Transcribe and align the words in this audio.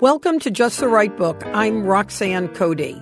Welcome 0.00 0.40
to 0.40 0.50
Just 0.50 0.80
the 0.80 0.88
Right 0.88 1.16
Book. 1.16 1.40
I'm 1.46 1.84
Roxanne 1.84 2.48
Cody. 2.48 3.00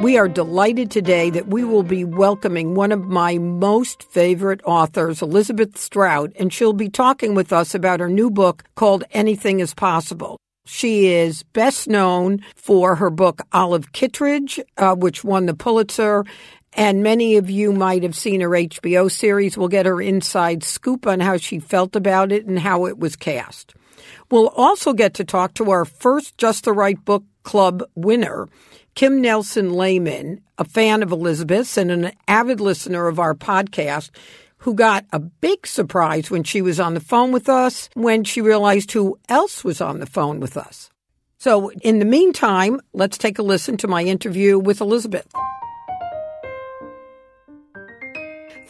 We 0.00 0.16
are 0.16 0.28
delighted 0.28 0.88
today 0.88 1.30
that 1.30 1.48
we 1.48 1.64
will 1.64 1.82
be 1.82 2.04
welcoming 2.04 2.76
one 2.76 2.92
of 2.92 3.06
my 3.06 3.38
most 3.38 4.04
favorite 4.04 4.60
authors, 4.64 5.20
Elizabeth 5.20 5.76
Strout, 5.76 6.30
and 6.36 6.52
she'll 6.52 6.72
be 6.72 6.88
talking 6.88 7.34
with 7.34 7.52
us 7.52 7.74
about 7.74 7.98
her 7.98 8.08
new 8.08 8.30
book 8.30 8.62
called 8.76 9.02
Anything 9.10 9.58
is 9.58 9.74
Possible. 9.74 10.38
She 10.64 11.08
is 11.08 11.42
best 11.42 11.88
known 11.88 12.38
for 12.54 12.94
her 12.94 13.10
book 13.10 13.42
Olive 13.52 13.90
Kitteridge, 13.90 14.60
uh, 14.76 14.94
which 14.94 15.24
won 15.24 15.46
the 15.46 15.54
Pulitzer, 15.54 16.24
and 16.74 17.02
many 17.02 17.36
of 17.36 17.50
you 17.50 17.72
might 17.72 18.04
have 18.04 18.14
seen 18.14 18.42
her 18.42 18.50
HBO 18.50 19.10
series. 19.10 19.58
We'll 19.58 19.66
get 19.66 19.86
her 19.86 20.00
inside 20.00 20.62
scoop 20.62 21.04
on 21.04 21.18
how 21.18 21.36
she 21.36 21.58
felt 21.58 21.96
about 21.96 22.30
it 22.30 22.46
and 22.46 22.60
how 22.60 22.86
it 22.86 22.96
was 22.96 23.16
cast. 23.16 23.74
We'll 24.30 24.48
also 24.48 24.92
get 24.92 25.14
to 25.14 25.24
talk 25.24 25.54
to 25.54 25.70
our 25.70 25.84
first 25.84 26.38
Just 26.38 26.64
the 26.64 26.72
Right 26.72 27.02
Book 27.04 27.24
Club 27.42 27.82
winner, 27.94 28.48
Kim 28.94 29.20
Nelson 29.20 29.72
Layman, 29.72 30.40
a 30.58 30.64
fan 30.64 31.02
of 31.02 31.12
Elizabeth's 31.12 31.76
and 31.76 31.90
an 31.90 32.12
avid 32.26 32.60
listener 32.60 33.08
of 33.08 33.18
our 33.18 33.34
podcast, 33.34 34.10
who 34.58 34.74
got 34.74 35.04
a 35.12 35.20
big 35.20 35.66
surprise 35.66 36.30
when 36.30 36.42
she 36.42 36.62
was 36.62 36.80
on 36.80 36.94
the 36.94 37.00
phone 37.00 37.30
with 37.30 37.48
us 37.48 37.88
when 37.94 38.24
she 38.24 38.40
realized 38.40 38.92
who 38.92 39.18
else 39.28 39.62
was 39.62 39.80
on 39.80 40.00
the 40.00 40.06
phone 40.06 40.40
with 40.40 40.56
us. 40.56 40.90
So, 41.38 41.70
in 41.82 41.98
the 41.98 42.04
meantime, 42.04 42.80
let's 42.92 43.18
take 43.18 43.38
a 43.38 43.42
listen 43.42 43.76
to 43.78 43.88
my 43.88 44.02
interview 44.02 44.58
with 44.58 44.80
Elizabeth. 44.80 45.26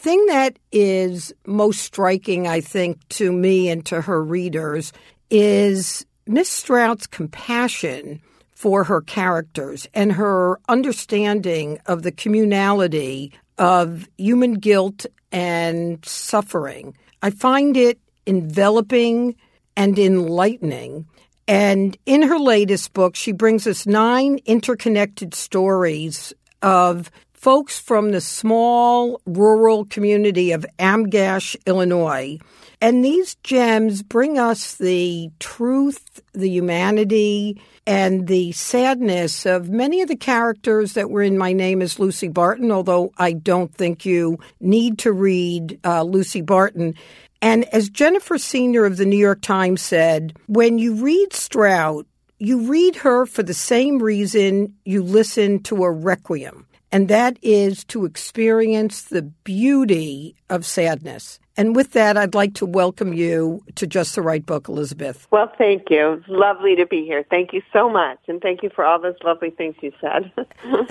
thing 0.06 0.26
that 0.26 0.56
is 0.70 1.34
most 1.48 1.80
striking, 1.80 2.46
I 2.46 2.60
think, 2.60 3.08
to 3.08 3.32
me 3.32 3.68
and 3.68 3.84
to 3.86 4.00
her 4.02 4.22
readers 4.22 4.92
is 5.30 6.06
Miss 6.26 6.48
Strout's 6.48 7.06
compassion 7.06 8.20
for 8.52 8.84
her 8.84 9.00
characters 9.00 9.86
and 9.94 10.12
her 10.12 10.58
understanding 10.68 11.78
of 11.86 12.02
the 12.02 12.12
communality 12.12 13.32
of 13.58 14.08
human 14.16 14.54
guilt 14.54 15.06
and 15.30 16.04
suffering. 16.04 16.96
I 17.22 17.30
find 17.30 17.76
it 17.76 17.98
enveloping 18.26 19.36
and 19.76 19.98
enlightening. 19.98 21.06
And 21.46 21.96
in 22.06 22.22
her 22.22 22.38
latest 22.38 22.92
book, 22.92 23.14
she 23.14 23.32
brings 23.32 23.66
us 23.66 23.86
nine 23.86 24.40
interconnected 24.46 25.34
stories 25.34 26.32
of 26.62 27.10
folks 27.36 27.78
from 27.78 28.10
the 28.10 28.20
small 28.20 29.20
rural 29.26 29.84
community 29.84 30.52
of 30.52 30.66
Amgash, 30.78 31.54
Illinois. 31.66 32.38
And 32.80 33.04
these 33.04 33.36
gems 33.36 34.02
bring 34.02 34.38
us 34.38 34.74
the 34.74 35.30
truth, 35.38 36.20
the 36.32 36.48
humanity, 36.48 37.60
and 37.86 38.26
the 38.26 38.52
sadness 38.52 39.46
of 39.46 39.68
many 39.68 40.02
of 40.02 40.08
the 40.08 40.16
characters 40.16 40.94
that 40.94 41.10
were 41.10 41.22
in 41.22 41.38
My 41.38 41.52
Name 41.52 41.80
is 41.80 41.98
Lucy 41.98 42.28
Barton, 42.28 42.72
although 42.72 43.12
I 43.16 43.32
don't 43.32 43.72
think 43.72 44.04
you 44.04 44.38
need 44.60 44.98
to 44.98 45.12
read 45.12 45.78
uh, 45.84 46.02
Lucy 46.02 46.40
Barton. 46.40 46.94
And 47.40 47.64
as 47.72 47.88
Jennifer 47.88 48.38
Senior 48.38 48.86
of 48.86 48.96
the 48.96 49.06
New 49.06 49.18
York 49.18 49.40
Times 49.40 49.82
said, 49.82 50.36
when 50.46 50.78
you 50.78 50.94
read 50.94 51.32
Strout, 51.32 52.06
you 52.38 52.68
read 52.68 52.96
her 52.96 53.24
for 53.24 53.42
the 53.42 53.54
same 53.54 53.98
reason 53.98 54.74
you 54.84 55.02
listen 55.02 55.62
to 55.62 55.84
a 55.84 55.90
requiem 55.90 56.65
and 56.92 57.08
that 57.08 57.38
is 57.42 57.84
to 57.84 58.04
experience 58.04 59.02
the 59.02 59.22
beauty 59.22 60.36
of 60.48 60.64
sadness. 60.64 61.38
And 61.58 61.74
with 61.74 61.92
that, 61.92 62.18
I'd 62.18 62.34
like 62.34 62.54
to 62.54 62.66
welcome 62.66 63.14
you 63.14 63.62
to 63.76 63.86
Just 63.86 64.14
the 64.14 64.20
Right 64.20 64.44
Book, 64.44 64.68
Elizabeth. 64.68 65.26
Well, 65.30 65.50
thank 65.56 65.88
you. 65.88 66.12
It's 66.12 66.28
lovely 66.28 66.76
to 66.76 66.84
be 66.84 67.06
here. 67.06 67.24
Thank 67.30 67.54
you 67.54 67.62
so 67.72 67.88
much. 67.88 68.18
And 68.28 68.42
thank 68.42 68.62
you 68.62 68.68
for 68.74 68.84
all 68.84 69.00
those 69.00 69.16
lovely 69.24 69.48
things 69.48 69.74
you 69.80 69.90
said. 69.98 70.30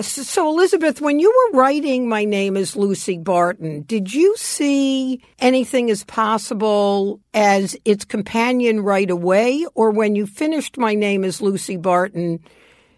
so, 0.00 0.48
Elizabeth, 0.48 1.00
when 1.00 1.20
you 1.20 1.32
were 1.52 1.58
writing 1.60 2.08
My 2.08 2.24
Name 2.24 2.56
is 2.56 2.74
Lucy 2.74 3.16
Barton, 3.16 3.82
did 3.82 4.12
you 4.12 4.36
see 4.36 5.22
anything 5.38 5.88
as 5.88 6.02
possible 6.02 7.20
as 7.32 7.76
its 7.84 8.04
companion 8.04 8.80
right 8.80 9.10
away? 9.10 9.66
Or 9.74 9.92
when 9.92 10.16
you 10.16 10.26
finished 10.26 10.78
My 10.78 10.94
Name 10.94 11.22
is 11.22 11.40
Lucy 11.40 11.76
Barton, 11.76 12.40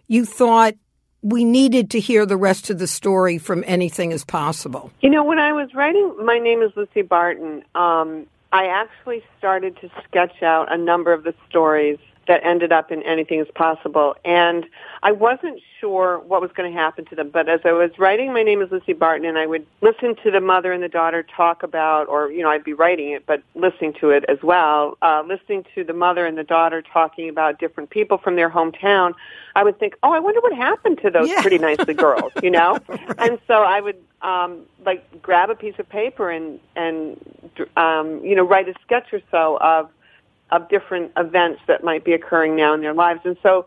you 0.06 0.24
thought, 0.24 0.74
we 1.22 1.44
needed 1.44 1.90
to 1.90 2.00
hear 2.00 2.24
the 2.24 2.36
rest 2.36 2.70
of 2.70 2.78
the 2.78 2.86
story 2.86 3.38
from 3.38 3.64
anything 3.66 4.12
as 4.12 4.24
possible. 4.24 4.92
You 5.00 5.10
know, 5.10 5.24
when 5.24 5.38
I 5.38 5.52
was 5.52 5.74
writing 5.74 6.14
My 6.24 6.38
Name 6.38 6.62
is 6.62 6.72
Lucy 6.76 7.02
Barton, 7.02 7.64
um, 7.74 8.26
I 8.52 8.66
actually 8.66 9.22
started 9.38 9.76
to 9.80 9.90
sketch 10.04 10.42
out 10.42 10.72
a 10.72 10.78
number 10.78 11.12
of 11.12 11.24
the 11.24 11.34
stories 11.48 11.98
that 12.28 12.44
ended 12.44 12.72
up 12.72 12.92
in 12.92 13.02
Anything 13.02 13.40
is 13.40 13.48
Possible. 13.54 14.14
And 14.24 14.66
I 15.02 15.12
wasn't 15.12 15.60
sure 15.80 16.20
what 16.20 16.42
was 16.42 16.50
going 16.52 16.70
to 16.70 16.78
happen 16.78 17.06
to 17.06 17.16
them, 17.16 17.30
but 17.30 17.48
as 17.48 17.60
I 17.64 17.72
was 17.72 17.90
writing 17.98 18.32
My 18.32 18.42
Name 18.42 18.60
is 18.60 18.70
Lucy 18.70 18.92
Barton 18.92 19.26
and 19.26 19.38
I 19.38 19.46
would 19.46 19.66
listen 19.80 20.14
to 20.22 20.30
the 20.30 20.40
mother 20.40 20.72
and 20.72 20.82
the 20.82 20.88
daughter 20.88 21.24
talk 21.36 21.62
about, 21.62 22.06
or, 22.08 22.30
you 22.30 22.42
know, 22.42 22.50
I'd 22.50 22.64
be 22.64 22.74
writing 22.74 23.12
it, 23.12 23.24
but 23.26 23.42
listening 23.54 23.94
to 24.00 24.10
it 24.10 24.24
as 24.28 24.38
well, 24.42 24.98
uh, 25.02 25.22
listening 25.26 25.64
to 25.74 25.84
the 25.84 25.94
mother 25.94 26.26
and 26.26 26.36
the 26.36 26.44
daughter 26.44 26.82
talking 26.82 27.28
about 27.28 27.58
different 27.58 27.90
people 27.90 28.18
from 28.18 28.36
their 28.36 28.50
hometown, 28.50 29.14
I 29.58 29.64
would 29.64 29.80
think, 29.80 29.96
oh, 30.04 30.12
I 30.12 30.20
wonder 30.20 30.40
what 30.40 30.54
happened 30.54 31.00
to 31.02 31.10
those 31.10 31.28
yeah. 31.28 31.40
pretty 31.40 31.58
nicely 31.58 31.92
girls, 31.92 32.30
you 32.44 32.50
know? 32.50 32.78
right. 32.88 33.14
And 33.18 33.40
so 33.48 33.54
I 33.54 33.80
would, 33.80 33.96
um, 34.22 34.60
like 34.86 35.20
grab 35.20 35.50
a 35.50 35.56
piece 35.56 35.74
of 35.80 35.88
paper 35.88 36.30
and, 36.30 36.60
and, 36.76 37.18
um, 37.76 38.24
you 38.24 38.36
know, 38.36 38.44
write 38.44 38.68
a 38.68 38.74
sketch 38.84 39.12
or 39.12 39.20
so 39.32 39.58
of 39.60 39.90
of 40.50 40.68
different 40.68 41.12
events 41.16 41.60
that 41.66 41.84
might 41.84 42.04
be 42.04 42.12
occurring 42.12 42.56
now 42.56 42.72
in 42.72 42.80
their 42.80 42.94
lives. 42.94 43.20
And 43.24 43.36
so 43.42 43.66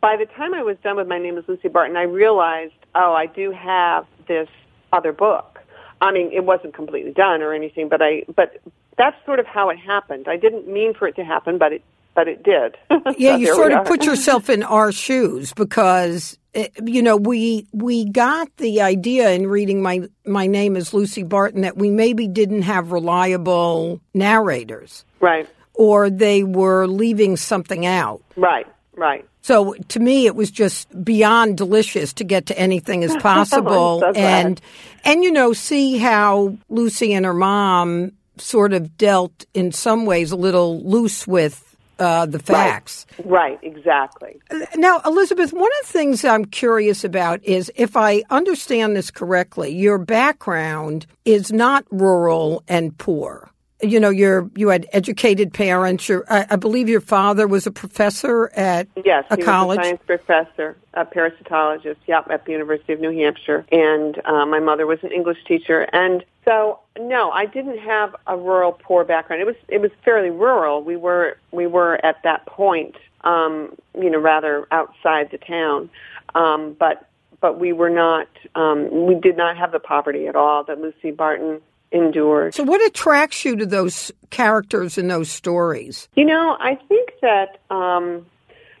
by 0.00 0.16
the 0.16 0.26
time 0.26 0.54
I 0.54 0.62
was 0.62 0.76
done 0.82 0.96
with 0.96 1.06
My 1.06 1.18
Name 1.18 1.38
is 1.38 1.44
Lucy 1.46 1.68
Barton, 1.68 1.96
I 1.96 2.02
realized, 2.02 2.74
oh, 2.94 3.12
I 3.12 3.26
do 3.26 3.52
have 3.52 4.06
this 4.26 4.48
other 4.92 5.12
book. 5.12 5.60
I 6.00 6.10
mean, 6.10 6.32
it 6.32 6.44
wasn't 6.44 6.74
completely 6.74 7.12
done 7.12 7.42
or 7.42 7.52
anything, 7.52 7.88
but 7.88 8.02
I, 8.02 8.24
but 8.34 8.60
that's 8.96 9.16
sort 9.24 9.38
of 9.38 9.46
how 9.46 9.68
it 9.68 9.78
happened. 9.78 10.26
I 10.28 10.36
didn't 10.36 10.66
mean 10.66 10.94
for 10.94 11.06
it 11.06 11.14
to 11.16 11.24
happen, 11.24 11.58
but 11.58 11.74
it, 11.74 11.82
but 12.14 12.28
it 12.28 12.42
did. 12.42 12.76
yeah, 13.18 13.32
so 13.32 13.36
you 13.36 13.54
sort 13.54 13.72
of 13.72 13.86
put 13.86 14.04
yourself 14.06 14.50
in 14.50 14.62
our 14.62 14.92
shoes 14.92 15.52
because 15.52 16.38
eh, 16.54 16.68
you 16.84 17.02
know 17.02 17.16
we 17.16 17.66
we 17.72 18.04
got 18.04 18.48
the 18.56 18.80
idea 18.80 19.30
in 19.30 19.46
reading 19.46 19.82
my 19.82 20.02
my 20.26 20.46
name 20.46 20.76
is 20.76 20.94
Lucy 20.94 21.22
Barton 21.22 21.62
that 21.62 21.76
we 21.76 21.90
maybe 21.90 22.28
didn't 22.28 22.62
have 22.62 22.92
reliable 22.92 24.00
narrators. 24.14 25.04
Right 25.20 25.48
or 25.80 26.10
they 26.10 26.44
were 26.44 26.86
leaving 26.86 27.38
something 27.38 27.86
out. 27.86 28.22
Right, 28.36 28.66
right. 28.96 29.26
So 29.40 29.72
to 29.88 29.98
me, 29.98 30.26
it 30.26 30.36
was 30.36 30.50
just 30.50 30.86
beyond 31.02 31.56
delicious 31.56 32.12
to 32.14 32.24
get 32.24 32.44
to 32.46 32.58
anything 32.58 33.02
as 33.02 33.16
possible, 33.22 34.00
so 34.00 34.12
and 34.12 34.60
and 35.06 35.24
you 35.24 35.32
know 35.32 35.54
see 35.54 35.96
how 35.96 36.58
Lucy 36.68 37.14
and 37.14 37.24
her 37.24 37.32
mom 37.32 38.12
sort 38.36 38.74
of 38.74 38.98
dealt 38.98 39.46
in 39.54 39.72
some 39.72 40.04
ways 40.04 40.32
a 40.32 40.36
little 40.36 40.82
loose 40.82 41.26
with 41.26 41.69
uh, 42.00 42.26
the 42.26 42.38
facts. 42.38 43.06
Right. 43.18 43.26
right, 43.26 43.58
exactly. 43.62 44.40
Now, 44.76 45.00
Elizabeth, 45.04 45.52
one 45.52 45.70
of 45.80 45.86
the 45.86 45.92
things 45.92 46.24
I'm 46.24 46.44
curious 46.44 47.04
about 47.04 47.44
is 47.44 47.70
if 47.76 47.96
I 47.96 48.22
understand 48.30 48.96
this 48.96 49.10
correctly, 49.10 49.70
your 49.70 49.98
background 49.98 51.06
is 51.24 51.52
not 51.52 51.84
rural 51.90 52.64
and 52.68 52.96
poor 52.96 53.50
you 53.82 54.00
know, 54.00 54.10
you're 54.10 54.50
you 54.54 54.68
had 54.68 54.86
educated 54.92 55.52
parents. 55.52 56.08
Your, 56.08 56.24
I, 56.28 56.46
I, 56.50 56.56
believe 56.56 56.88
your 56.88 57.00
father 57.00 57.46
was 57.46 57.66
a 57.66 57.70
professor 57.70 58.50
at 58.54 58.88
yes, 59.04 59.24
a 59.30 59.36
he 59.36 59.42
college. 59.42 59.78
Was 59.78 59.86
a 59.86 59.90
science 59.90 60.02
professor, 60.06 60.76
a 60.94 61.04
parasitologist. 61.04 61.96
Yep, 62.06 62.30
at 62.30 62.44
the 62.44 62.52
University 62.52 62.92
of 62.92 63.00
New 63.00 63.10
Hampshire, 63.10 63.64
and 63.70 64.20
uh, 64.24 64.46
my 64.46 64.60
mother 64.60 64.86
was 64.86 64.98
an 65.02 65.12
English 65.12 65.38
teacher. 65.46 65.82
And 65.92 66.24
so, 66.44 66.80
no, 66.98 67.30
I 67.30 67.46
didn't 67.46 67.78
have 67.78 68.14
a 68.26 68.36
rural 68.36 68.72
poor 68.72 69.04
background. 69.04 69.42
It 69.42 69.46
was 69.46 69.56
it 69.68 69.80
was 69.80 69.90
fairly 70.04 70.30
rural. 70.30 70.82
We 70.82 70.96
were 70.96 71.36
we 71.50 71.66
were 71.66 72.04
at 72.04 72.22
that 72.24 72.46
point, 72.46 72.96
um, 73.22 73.74
you 73.94 74.10
know, 74.10 74.18
rather 74.18 74.66
outside 74.70 75.30
the 75.30 75.38
town, 75.38 75.90
um, 76.34 76.76
but 76.78 77.08
but 77.40 77.58
we 77.58 77.72
were 77.72 77.90
not. 77.90 78.28
Um, 78.54 79.06
we 79.06 79.14
did 79.14 79.36
not 79.36 79.56
have 79.56 79.72
the 79.72 79.80
poverty 79.80 80.26
at 80.26 80.36
all 80.36 80.64
that 80.64 80.80
Lucy 80.80 81.10
Barton 81.10 81.60
endured. 81.92 82.54
So, 82.54 82.62
what 82.62 82.84
attracts 82.86 83.44
you 83.44 83.56
to 83.56 83.66
those 83.66 84.12
characters 84.30 84.98
in 84.98 85.08
those 85.08 85.30
stories? 85.30 86.08
You 86.14 86.24
know, 86.24 86.56
I 86.60 86.76
think 86.76 87.10
that 87.22 87.60
um, 87.70 88.26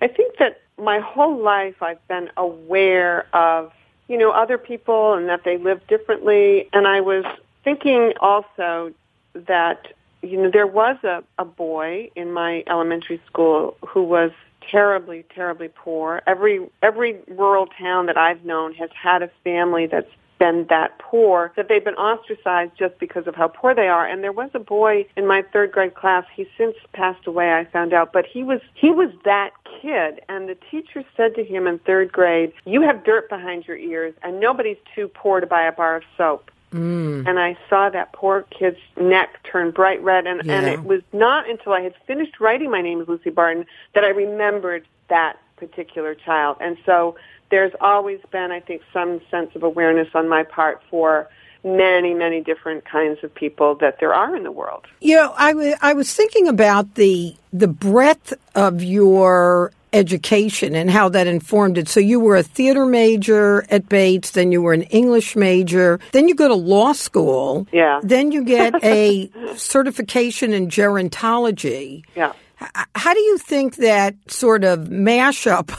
I 0.00 0.08
think 0.08 0.36
that 0.38 0.60
my 0.78 1.00
whole 1.00 1.42
life 1.42 1.82
I've 1.82 2.06
been 2.08 2.30
aware 2.36 3.26
of 3.34 3.72
you 4.08 4.18
know 4.18 4.30
other 4.30 4.58
people 4.58 5.14
and 5.14 5.28
that 5.28 5.44
they 5.44 5.58
live 5.58 5.86
differently, 5.86 6.68
and 6.72 6.86
I 6.86 7.00
was 7.00 7.24
thinking 7.64 8.12
also 8.20 8.92
that 9.34 9.88
you 10.22 10.36
know 10.36 10.50
there 10.50 10.66
was 10.66 10.96
a, 11.04 11.22
a 11.38 11.44
boy 11.44 12.10
in 12.16 12.32
my 12.32 12.64
elementary 12.66 13.20
school 13.26 13.76
who 13.86 14.02
was 14.02 14.30
terribly 14.70 15.24
terribly 15.34 15.68
poor 15.68 16.22
every 16.26 16.60
every 16.82 17.18
rural 17.28 17.66
town 17.66 18.06
that 18.06 18.18
i've 18.18 18.44
known 18.44 18.74
has 18.74 18.90
had 18.92 19.22
a 19.22 19.30
family 19.42 19.86
that's 19.86 20.10
been 20.40 20.66
that 20.70 20.98
poor 20.98 21.52
that 21.54 21.68
they've 21.68 21.84
been 21.84 21.94
ostracized 21.94 22.72
just 22.76 22.98
because 22.98 23.28
of 23.28 23.36
how 23.36 23.46
poor 23.46 23.74
they 23.74 23.86
are. 23.86 24.06
And 24.06 24.24
there 24.24 24.32
was 24.32 24.50
a 24.54 24.58
boy 24.58 25.06
in 25.16 25.26
my 25.26 25.42
third 25.52 25.70
grade 25.70 25.94
class. 25.94 26.24
He's 26.34 26.48
since 26.58 26.74
passed 26.92 27.26
away. 27.26 27.52
I 27.52 27.66
found 27.66 27.92
out, 27.92 28.12
but 28.12 28.24
he 28.26 28.42
was 28.42 28.60
he 28.74 28.90
was 28.90 29.10
that 29.24 29.50
kid, 29.80 30.20
and 30.28 30.48
the 30.48 30.56
teacher 30.70 31.04
said 31.16 31.36
to 31.36 31.44
him 31.44 31.68
in 31.68 31.78
third 31.78 32.10
grade, 32.10 32.52
"You 32.64 32.80
have 32.80 33.04
dirt 33.04 33.28
behind 33.28 33.68
your 33.68 33.76
ears, 33.76 34.14
and 34.22 34.40
nobody's 34.40 34.78
too 34.94 35.08
poor 35.08 35.40
to 35.40 35.46
buy 35.46 35.62
a 35.62 35.72
bar 35.72 35.96
of 35.96 36.02
soap." 36.16 36.50
Mm. 36.72 37.28
And 37.28 37.38
I 37.38 37.58
saw 37.68 37.90
that 37.90 38.12
poor 38.12 38.46
kid's 38.50 38.78
neck 38.96 39.42
turn 39.42 39.72
bright 39.72 40.00
red, 40.02 40.26
and, 40.26 40.40
Yeah. 40.44 40.54
and 40.54 40.66
it 40.68 40.84
was 40.84 41.02
not 41.12 41.48
until 41.50 41.72
I 41.72 41.80
had 41.80 41.94
finished 42.06 42.40
writing 42.40 42.70
My 42.70 42.80
Name 42.80 43.00
is 43.00 43.08
Lucy 43.08 43.30
Barton 43.30 43.66
that 43.94 44.04
I 44.04 44.08
remembered 44.08 44.86
that 45.08 45.38
particular 45.56 46.14
child. 46.14 46.56
And 46.60 46.78
so 46.86 47.16
there's 47.50 47.72
always 47.80 48.20
been, 48.30 48.50
I 48.52 48.60
think, 48.60 48.82
some 48.92 49.20
sense 49.30 49.54
of 49.54 49.62
awareness 49.62 50.08
on 50.14 50.28
my 50.28 50.42
part 50.44 50.80
for 50.90 51.28
many, 51.62 52.14
many 52.14 52.40
different 52.40 52.84
kinds 52.84 53.22
of 53.22 53.34
people 53.34 53.74
that 53.76 53.98
there 54.00 54.14
are 54.14 54.34
in 54.34 54.44
the 54.44 54.52
world. 54.52 54.86
You 55.00 55.16
know, 55.16 55.34
I 55.36 55.74
I 55.82 55.92
was 55.92 56.14
thinking 56.14 56.48
about 56.48 56.94
the 56.94 57.34
the 57.52 57.68
breadth 57.68 58.32
of 58.54 58.82
your 58.82 59.72
education 59.92 60.76
and 60.76 60.88
how 60.88 61.08
that 61.08 61.26
informed 61.26 61.76
it. 61.76 61.88
So 61.88 61.98
you 61.98 62.20
were 62.20 62.36
a 62.36 62.44
theater 62.44 62.86
major 62.86 63.66
at 63.70 63.88
Bates, 63.88 64.30
then 64.30 64.52
you 64.52 64.62
were 64.62 64.72
an 64.72 64.82
English 64.84 65.34
major, 65.34 65.98
then 66.12 66.28
you 66.28 66.34
go 66.36 66.46
to 66.48 66.54
law 66.54 66.92
school. 66.92 67.66
Yeah. 67.72 67.98
Then 68.02 68.30
you 68.30 68.44
get 68.44 68.82
a 68.84 69.28
certification 69.56 70.52
in 70.52 70.68
gerontology. 70.68 72.04
Yeah. 72.14 72.32
H- 72.62 72.68
How 72.94 73.14
do 73.14 73.20
you 73.20 73.36
think 73.38 73.76
that 73.76 74.14
sort 74.28 74.62
of 74.64 74.80
mashup 74.88 75.70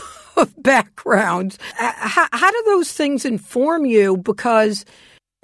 of 0.41 0.61
backgrounds, 0.61 1.57
how, 1.75 2.27
how 2.31 2.51
do 2.51 2.63
those 2.65 2.91
things 2.91 3.25
inform 3.25 3.85
you? 3.85 4.17
Because, 4.17 4.85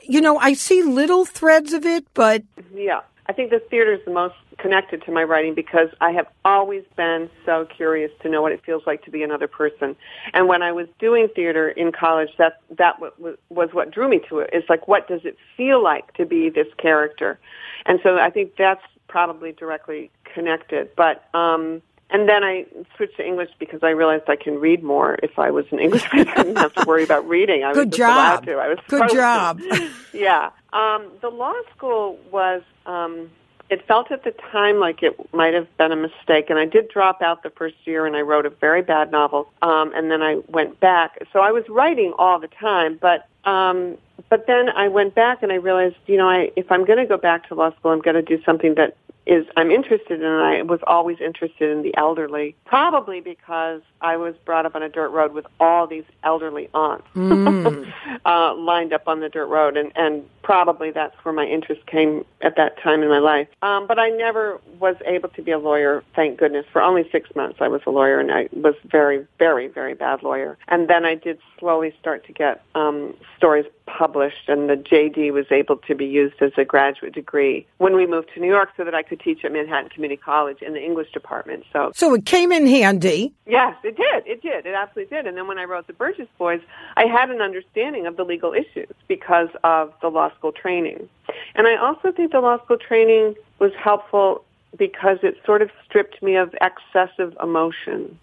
you 0.02 0.20
know, 0.22 0.38
I 0.38 0.54
see 0.54 0.84
little 0.84 1.26
threads 1.26 1.74
of 1.74 1.86
it, 1.86 2.06
but 2.14 2.44
Yeah. 2.74 3.02
I 3.30 3.34
think 3.34 3.50
the 3.50 3.60
theater 3.60 3.94
is 3.94 4.00
the 4.06 4.12
most 4.12 4.36
connected 4.58 5.04
to 5.04 5.12
my 5.12 5.22
writing 5.24 5.54
because 5.54 5.90
I 6.00 6.12
have 6.12 6.28
always 6.46 6.84
been 6.96 7.30
so 7.46 7.66
curious 7.66 8.10
to 8.22 8.30
know 8.30 8.42
what 8.42 8.54
it 8.54 8.64
feels 8.66 8.84
like 8.88 9.04
to 9.04 9.12
be 9.12 9.22
another 9.22 9.48
person. 9.48 9.98
And 10.34 10.48
when 10.48 10.64
I 10.64 10.72
was 10.72 10.88
doing 10.98 11.28
theater 11.36 11.68
in 11.70 11.92
college, 11.92 12.30
that 12.38 12.62
that 12.78 13.00
wa- 13.02 13.34
was 13.50 13.70
what 13.74 13.92
drew 13.92 14.08
me 14.08 14.22
to 14.30 14.40
it. 14.40 14.50
It's 14.54 14.70
like, 14.70 14.88
what 14.88 15.10
does 15.10 15.22
it 15.26 15.38
feel 15.58 15.84
like 15.84 16.14
to 16.14 16.26
be 16.26 16.50
this 16.50 16.68
character? 16.78 17.38
And 17.86 18.00
so 18.02 18.18
I 18.18 18.30
think 18.30 18.54
that's 18.58 18.82
probably 19.10 19.52
directly 19.52 20.10
connected. 20.34 20.90
But 20.96 21.26
um, 21.34 21.82
and 22.10 22.28
then 22.30 22.44
I 22.44 22.66
switched 22.96 23.18
to 23.18 23.26
English 23.26 23.50
because 23.60 23.82
I 23.84 23.90
realized 23.90 24.24
I 24.30 24.38
can 24.38 24.60
read 24.60 24.82
more 24.84 25.18
if 25.22 25.38
I 25.38 25.52
was 25.52 25.66
an 25.72 25.80
English 25.80 26.06
major. 26.14 26.32
I 26.32 26.44
didn't 26.44 26.58
have 26.58 26.74
to 26.76 26.86
worry 26.88 27.04
about 27.04 27.28
reading. 27.28 27.64
I 27.64 27.74
Good 27.74 27.90
was 27.92 28.00
allowed 28.00 28.36
job. 28.36 28.46
to. 28.46 28.54
I 28.54 28.68
was 28.70 28.78
Good 28.88 29.10
supposed 29.10 29.12
to. 29.14 29.18
job. 29.18 29.62
yeah. 30.14 30.50
Um, 30.72 31.12
the 31.22 31.30
law 31.30 31.54
school 31.76 32.18
was, 32.32 32.62
um, 32.86 33.30
it 33.70 33.86
felt 33.88 34.10
at 34.12 34.24
the 34.24 34.32
time 34.54 34.80
like 34.80 35.04
it 35.04 35.18
might 35.34 35.54
have 35.54 35.68
been 35.78 35.92
a 35.92 35.98
mistake. 35.98 36.50
And 36.50 36.58
I 36.58 36.66
did 36.66 36.88
drop 36.88 37.22
out 37.22 37.44
the 37.44 37.50
first 37.50 37.76
year 37.84 38.06
and 38.06 38.16
I 38.16 38.22
wrote 38.22 38.46
a 38.46 38.50
very 38.52 38.82
bad 38.82 39.12
novel. 39.12 39.52
Um, 39.62 39.92
and 39.94 40.10
then 40.10 40.22
I 40.22 40.36
went 40.48 40.80
back. 40.80 41.18
So 41.34 41.42
I 41.42 41.52
was 41.52 41.66
writing 41.68 42.14
all 42.18 42.40
the 42.40 42.48
time, 42.48 42.98
but, 43.02 43.28
um, 43.44 43.98
but 44.30 44.48
then 44.48 44.70
I 44.70 44.88
went 44.88 45.14
back 45.14 45.44
and 45.44 45.52
I 45.52 45.56
realized, 45.56 45.98
you 46.06 46.16
know, 46.16 46.30
I, 46.30 46.52
if 46.56 46.72
I'm 46.72 46.86
going 46.86 47.00
to 47.00 47.06
go 47.06 47.18
back 47.18 47.50
to 47.50 47.56
law 47.56 47.72
school, 47.76 47.92
I'm 47.92 48.00
going 48.02 48.16
to 48.16 48.22
do 48.22 48.42
something 48.46 48.76
that 48.76 48.96
is 49.28 49.46
I'm 49.56 49.72
interested 49.72 50.20
in. 50.20 50.26
And 50.26 50.44
I 50.44 50.62
was 50.62 50.80
always 50.88 51.18
interested 51.20 51.70
in 51.72 51.84
the 51.84 51.96
elderly, 51.98 52.56
probably 52.66 53.20
because 53.20 53.82
I 54.02 54.18
was 54.18 54.36
brought 54.46 54.66
up 54.66 54.76
on 54.76 54.84
a 54.84 54.90
dirt 54.90 55.10
road 55.10 55.34
with 55.34 55.46
all 55.60 55.88
these 55.88 56.04
elderly 56.24 56.70
aunts 56.74 57.06
uh, 58.26 58.56
lined 58.56 58.94
up 58.94 59.08
on 59.08 59.20
the 59.20 59.30
dirt 59.30 59.48
road, 59.48 59.78
and 59.78 59.92
and 59.96 60.24
probably 60.42 60.92
that's 60.92 61.16
where 61.24 61.34
my 61.34 61.46
interest 61.46 61.86
came 61.88 62.26
at 62.42 62.56
that 62.56 62.82
time 62.82 63.04
in 63.04 63.10
my 63.10 63.20
life. 63.20 63.48
Um, 63.62 63.86
but 63.88 64.00
I 64.00 64.10
never 64.10 64.60
was 64.80 64.96
able 65.06 65.30
to 65.30 65.42
be 65.42 65.52
a 65.52 65.60
lawyer. 65.60 66.04
Thank 66.16 66.40
goodness. 66.40 66.66
For 66.72 66.82
only 66.82 67.08
six 67.12 67.30
months, 67.36 67.58
I 67.60 67.68
was 67.68 67.82
a 67.86 67.92
lawyer, 67.92 68.20
and 68.20 68.32
I 68.32 68.50
was 68.54 68.76
very, 68.86 69.26
very, 69.40 69.68
very 69.68 69.94
bad 69.94 70.24
lawyer. 70.24 70.58
And 70.68 70.90
then 70.90 71.06
I 71.06 71.16
did 71.16 71.40
slowly 71.60 71.94
start 72.00 72.26
to 72.28 72.34
get 72.34 72.64
um, 72.76 73.14
stories 73.38 73.66
published, 73.88 74.48
and 74.48 74.70
the 74.70 74.76
JD 74.76 75.32
was 75.34 75.46
able 75.52 75.78
to 75.78 75.96
be 75.96 76.06
used 76.06 76.42
as 76.42 76.52
a 76.58 76.66
graduate 76.66 77.14
degree 77.14 77.66
when 77.78 77.96
we 77.96 78.06
moved 78.06 78.30
to 78.36 78.40
New 78.40 78.48
York, 78.48 78.70
so 78.78 78.84
that 78.84 78.94
I 78.94 79.04
could 79.04 79.20
teach 79.20 79.44
at 79.44 79.52
Manhattan 79.52 79.90
Community 79.90 80.22
College 80.24 80.62
in 80.62 80.74
the 80.74 80.84
English 80.84 81.12
department. 81.12 81.64
So 81.74 81.92
so 81.96 82.14
it 82.14 82.26
came 82.26 82.52
in 82.52 82.68
handy. 82.68 83.34
Yes, 83.46 83.76
it 83.84 83.98
did. 83.98 84.28
It 84.28 84.42
did. 84.42 84.66
It 84.66 84.76
absolutely 84.76 85.16
did. 85.16 85.26
And 85.26 85.38
then 85.38 85.48
when 85.48 85.58
I 85.58 85.64
wrote 85.64 85.88
The 85.88 85.94
Burgess 85.94 86.28
Boys, 86.38 86.62
I 86.96 87.06
had 87.06 87.30
an 87.32 87.42
understanding 87.42 88.06
of 88.06 88.18
the 88.18 88.24
legal 88.24 88.54
issues 88.54 88.94
because 89.08 89.50
of 89.64 89.94
the 90.02 90.10
law 90.10 90.34
school 90.38 90.52
training. 90.52 91.10
And 91.56 91.68
I 91.68 91.76
also 91.78 92.12
think 92.12 92.32
the 92.32 92.40
law 92.40 92.64
school 92.64 92.78
training 92.78 93.36
was 93.60 93.72
helpful 93.82 94.44
because 94.78 95.20
it 95.24 95.36
sort 95.46 95.62
of 95.62 95.70
stripped 95.86 96.22
me 96.22 96.36
of 96.36 96.54
excessive 96.62 97.36
emotion 97.42 98.18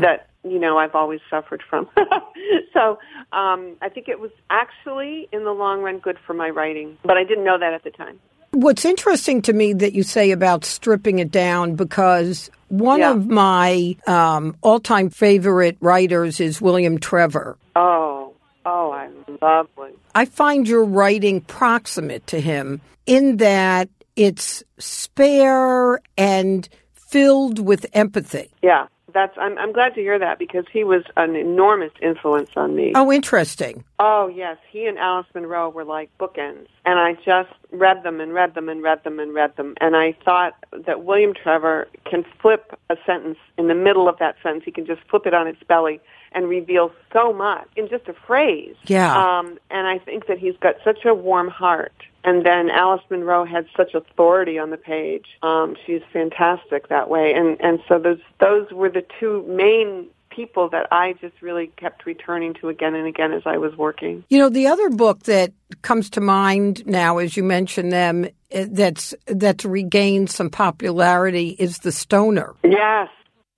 that, 0.00 0.28
you 0.44 0.58
know, 0.58 0.78
I've 0.78 0.94
always 0.94 1.20
suffered 1.30 1.62
from. 1.68 1.88
so 2.72 2.98
um, 3.32 3.76
I 3.82 3.88
think 3.92 4.08
it 4.08 4.20
was 4.20 4.30
actually, 4.50 5.28
in 5.32 5.44
the 5.44 5.52
long 5.52 5.82
run, 5.82 5.98
good 5.98 6.18
for 6.26 6.34
my 6.34 6.50
writing. 6.50 6.98
But 7.04 7.16
I 7.16 7.24
didn't 7.24 7.44
know 7.44 7.58
that 7.58 7.72
at 7.72 7.84
the 7.84 7.90
time. 7.90 8.18
What's 8.52 8.84
interesting 8.84 9.42
to 9.42 9.52
me 9.52 9.72
that 9.74 9.92
you 9.92 10.02
say 10.02 10.30
about 10.30 10.64
stripping 10.64 11.18
it 11.18 11.30
down 11.30 11.74
because 11.74 12.50
one 12.68 13.00
Yeah. 13.00 13.12
of 13.12 13.26
my 13.26 13.96
um, 14.06 14.56
all 14.62 14.80
time 14.80 15.10
favorite 15.10 15.76
writers 15.80 16.40
is 16.40 16.60
William 16.60 16.98
Trevor. 16.98 17.58
Oh, 17.74 18.32
oh, 18.64 18.92
I 18.92 19.08
love 19.42 19.68
William. 19.76 19.96
I 20.14 20.24
find 20.24 20.66
your 20.66 20.84
writing 20.84 21.40
proximate 21.42 22.26
to 22.28 22.40
him 22.40 22.80
in 23.04 23.36
that 23.38 23.88
it's 24.16 24.62
spare 24.78 26.00
and 26.16 26.68
filled 26.94 27.58
with 27.58 27.86
empathy. 27.92 28.50
Yeah, 28.62 28.86
that's. 29.14 29.36
I'm, 29.38 29.56
I'm 29.58 29.72
glad 29.72 29.94
to 29.94 30.00
hear 30.00 30.18
that 30.18 30.38
because 30.38 30.64
he 30.72 30.84
was 30.84 31.02
an 31.16 31.36
enormous 31.36 31.92
influence 32.02 32.50
on 32.56 32.74
me. 32.74 32.92
Oh, 32.94 33.12
interesting. 33.12 33.84
Oh 33.98 34.28
yes, 34.34 34.56
he 34.70 34.86
and 34.86 34.98
Alice 34.98 35.26
Munro 35.34 35.68
were 35.68 35.84
like 35.84 36.10
bookends, 36.18 36.66
and 36.84 36.98
I 36.98 37.14
just 37.14 37.52
read 37.70 38.02
them 38.02 38.20
and 38.20 38.32
read 38.34 38.54
them 38.54 38.68
and 38.68 38.82
read 38.82 39.04
them 39.04 39.20
and 39.20 39.32
read 39.34 39.56
them, 39.56 39.74
and 39.80 39.94
I 39.94 40.16
thought 40.24 40.54
that 40.86 41.04
William 41.04 41.32
Trevor 41.34 41.88
can 42.04 42.24
flip 42.40 42.78
a 42.90 42.96
sentence 43.06 43.38
in 43.56 43.68
the 43.68 43.74
middle 43.74 44.08
of 44.08 44.18
that 44.18 44.36
sentence. 44.42 44.64
He 44.64 44.72
can 44.72 44.86
just 44.86 45.02
flip 45.08 45.26
it 45.26 45.34
on 45.34 45.46
its 45.46 45.62
belly 45.68 46.00
and 46.32 46.48
reveal 46.48 46.90
so 47.12 47.32
much 47.32 47.66
in 47.76 47.88
just 47.88 48.06
a 48.08 48.14
phrase. 48.26 48.76
Yeah. 48.86 49.16
Um, 49.16 49.58
and 49.70 49.86
I 49.86 49.98
think 49.98 50.26
that 50.26 50.38
he's 50.38 50.56
got 50.60 50.74
such 50.84 51.04
a 51.04 51.14
warm 51.14 51.48
heart. 51.48 51.94
And 52.26 52.44
then 52.44 52.70
Alice 52.70 53.02
Munro 53.08 53.44
had 53.44 53.66
such 53.76 53.94
authority 53.94 54.58
on 54.58 54.70
the 54.70 54.76
page. 54.76 55.26
Um, 55.42 55.76
she's 55.86 56.02
fantastic 56.12 56.88
that 56.88 57.08
way. 57.08 57.32
And 57.34 57.56
and 57.60 57.78
so 57.88 58.00
those 58.00 58.18
those 58.40 58.70
were 58.72 58.90
the 58.90 59.04
two 59.20 59.44
main 59.48 60.08
people 60.28 60.68
that 60.68 60.88
I 60.90 61.14
just 61.14 61.40
really 61.40 61.68
kept 61.78 62.04
returning 62.04 62.52
to 62.54 62.68
again 62.68 62.94
and 62.96 63.06
again 63.06 63.32
as 63.32 63.42
I 63.46 63.56
was 63.58 63.76
working. 63.76 64.24
You 64.28 64.38
know, 64.38 64.48
the 64.48 64.66
other 64.66 64.90
book 64.90 65.22
that 65.22 65.52
comes 65.82 66.10
to 66.10 66.20
mind 66.20 66.84
now, 66.84 67.18
as 67.18 67.36
you 67.36 67.44
mention 67.44 67.88
them, 67.90 68.26
eh, 68.50 68.66
that's 68.68 69.14
that's 69.26 69.64
regained 69.64 70.28
some 70.28 70.50
popularity 70.50 71.50
is 71.60 71.78
The 71.78 71.92
Stoner. 71.92 72.54
Yes. 72.64 73.08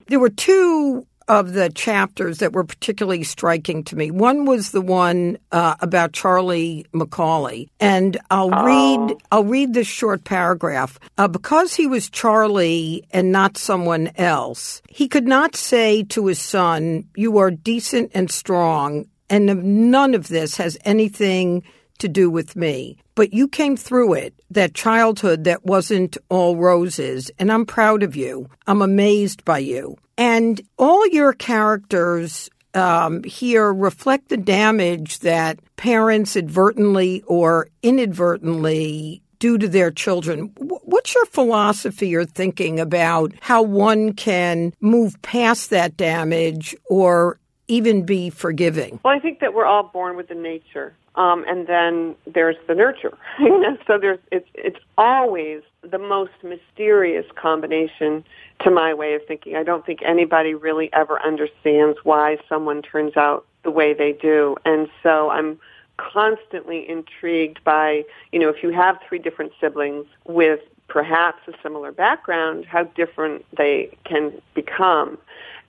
There 0.07 0.19
were 0.19 0.29
two 0.29 1.07
of 1.29 1.53
the 1.53 1.69
chapters 1.69 2.39
that 2.39 2.53
were 2.53 2.63
particularly 2.63 3.23
striking 3.23 3.83
to 3.83 3.95
me. 3.95 4.09
One 4.09 4.45
was 4.45 4.71
the 4.71 4.81
one 4.81 5.37
uh, 5.51 5.75
about 5.79 6.11
Charlie 6.11 6.87
Macaulay, 6.91 7.69
and 7.79 8.17
I'll 8.31 8.49
read 8.49 9.15
I'll 9.31 9.45
read 9.45 9.73
this 9.73 9.87
short 9.87 10.23
paragraph. 10.23 10.99
Uh, 11.17 11.27
because 11.27 11.75
he 11.75 11.85
was 11.85 12.09
Charlie 12.09 13.05
and 13.11 13.31
not 13.31 13.57
someone 13.57 14.09
else, 14.17 14.81
he 14.89 15.07
could 15.07 15.27
not 15.27 15.55
say 15.55 16.03
to 16.03 16.25
his 16.25 16.39
son, 16.39 17.05
"You 17.15 17.37
are 17.37 17.51
decent 17.51 18.11
and 18.15 18.31
strong, 18.31 19.05
and 19.29 19.91
none 19.91 20.15
of 20.15 20.27
this 20.27 20.57
has 20.57 20.77
anything." 20.83 21.63
To 21.99 22.07
do 22.07 22.29
with 22.29 22.55
me. 22.55 22.95
But 23.13 23.33
you 23.33 23.49
came 23.49 23.75
through 23.75 24.13
it, 24.13 24.33
that 24.51 24.73
childhood 24.73 25.43
that 25.43 25.65
wasn't 25.65 26.15
all 26.29 26.55
roses, 26.55 27.29
and 27.37 27.51
I'm 27.51 27.65
proud 27.65 28.03
of 28.03 28.15
you. 28.15 28.49
I'm 28.67 28.81
amazed 28.81 29.43
by 29.43 29.57
you. 29.59 29.97
And 30.19 30.59
all 30.77 31.07
your 31.07 31.31
characters 31.31 32.49
um, 32.73 33.23
here 33.23 33.73
reflect 33.73 34.27
the 34.27 34.35
damage 34.35 35.19
that 35.19 35.59
parents 35.77 36.35
advertently 36.35 37.23
or 37.25 37.69
inadvertently 37.81 39.21
do 39.39 39.57
to 39.57 39.69
their 39.69 39.91
children. 39.91 40.51
What's 40.57 41.15
your 41.15 41.25
philosophy 41.27 42.13
or 42.13 42.25
thinking 42.25 42.81
about 42.81 43.31
how 43.39 43.61
one 43.61 44.11
can 44.11 44.73
move 44.81 45.19
past 45.21 45.69
that 45.69 45.95
damage 45.95 46.75
or 46.89 47.39
even 47.69 48.03
be 48.05 48.29
forgiving? 48.29 48.99
Well, 49.03 49.15
I 49.15 49.19
think 49.19 49.39
that 49.39 49.53
we're 49.53 49.65
all 49.65 49.83
born 49.83 50.17
with 50.17 50.27
the 50.27 50.35
nature, 50.35 50.93
um, 51.15 51.45
and 51.47 51.67
then 51.67 52.15
there's 52.27 52.57
the 52.67 52.75
nurture. 52.75 53.17
You 53.39 53.61
know, 53.61 53.77
so 53.87 53.97
there's 53.97 54.19
it's 54.31 54.49
it's 54.53 54.79
always 54.97 55.61
the 55.81 55.97
most 55.97 56.33
mysterious 56.43 57.25
combination 57.35 58.25
to 58.61 58.69
my 58.69 58.93
way 58.93 59.13
of 59.13 59.21
thinking. 59.25 59.55
I 59.55 59.63
don't 59.63 59.85
think 59.85 60.01
anybody 60.03 60.53
really 60.53 60.91
ever 60.91 61.21
understands 61.21 61.97
why 62.03 62.37
someone 62.49 62.81
turns 62.81 63.15
out 63.15 63.45
the 63.63 63.71
way 63.71 63.93
they 63.93 64.11
do, 64.11 64.57
and 64.65 64.89
so 65.01 65.29
I'm 65.29 65.59
constantly 65.97 66.89
intrigued 66.89 67.63
by 67.63 68.03
you 68.31 68.39
know 68.39 68.49
if 68.49 68.63
you 68.63 68.71
have 68.71 68.97
three 69.07 69.19
different 69.19 69.51
siblings 69.61 70.05
with 70.25 70.61
perhaps 70.89 71.39
a 71.47 71.53
similar 71.63 71.91
background, 71.91 72.65
how 72.65 72.83
different 72.83 73.45
they 73.55 73.95
can 74.03 74.41
become. 74.55 75.17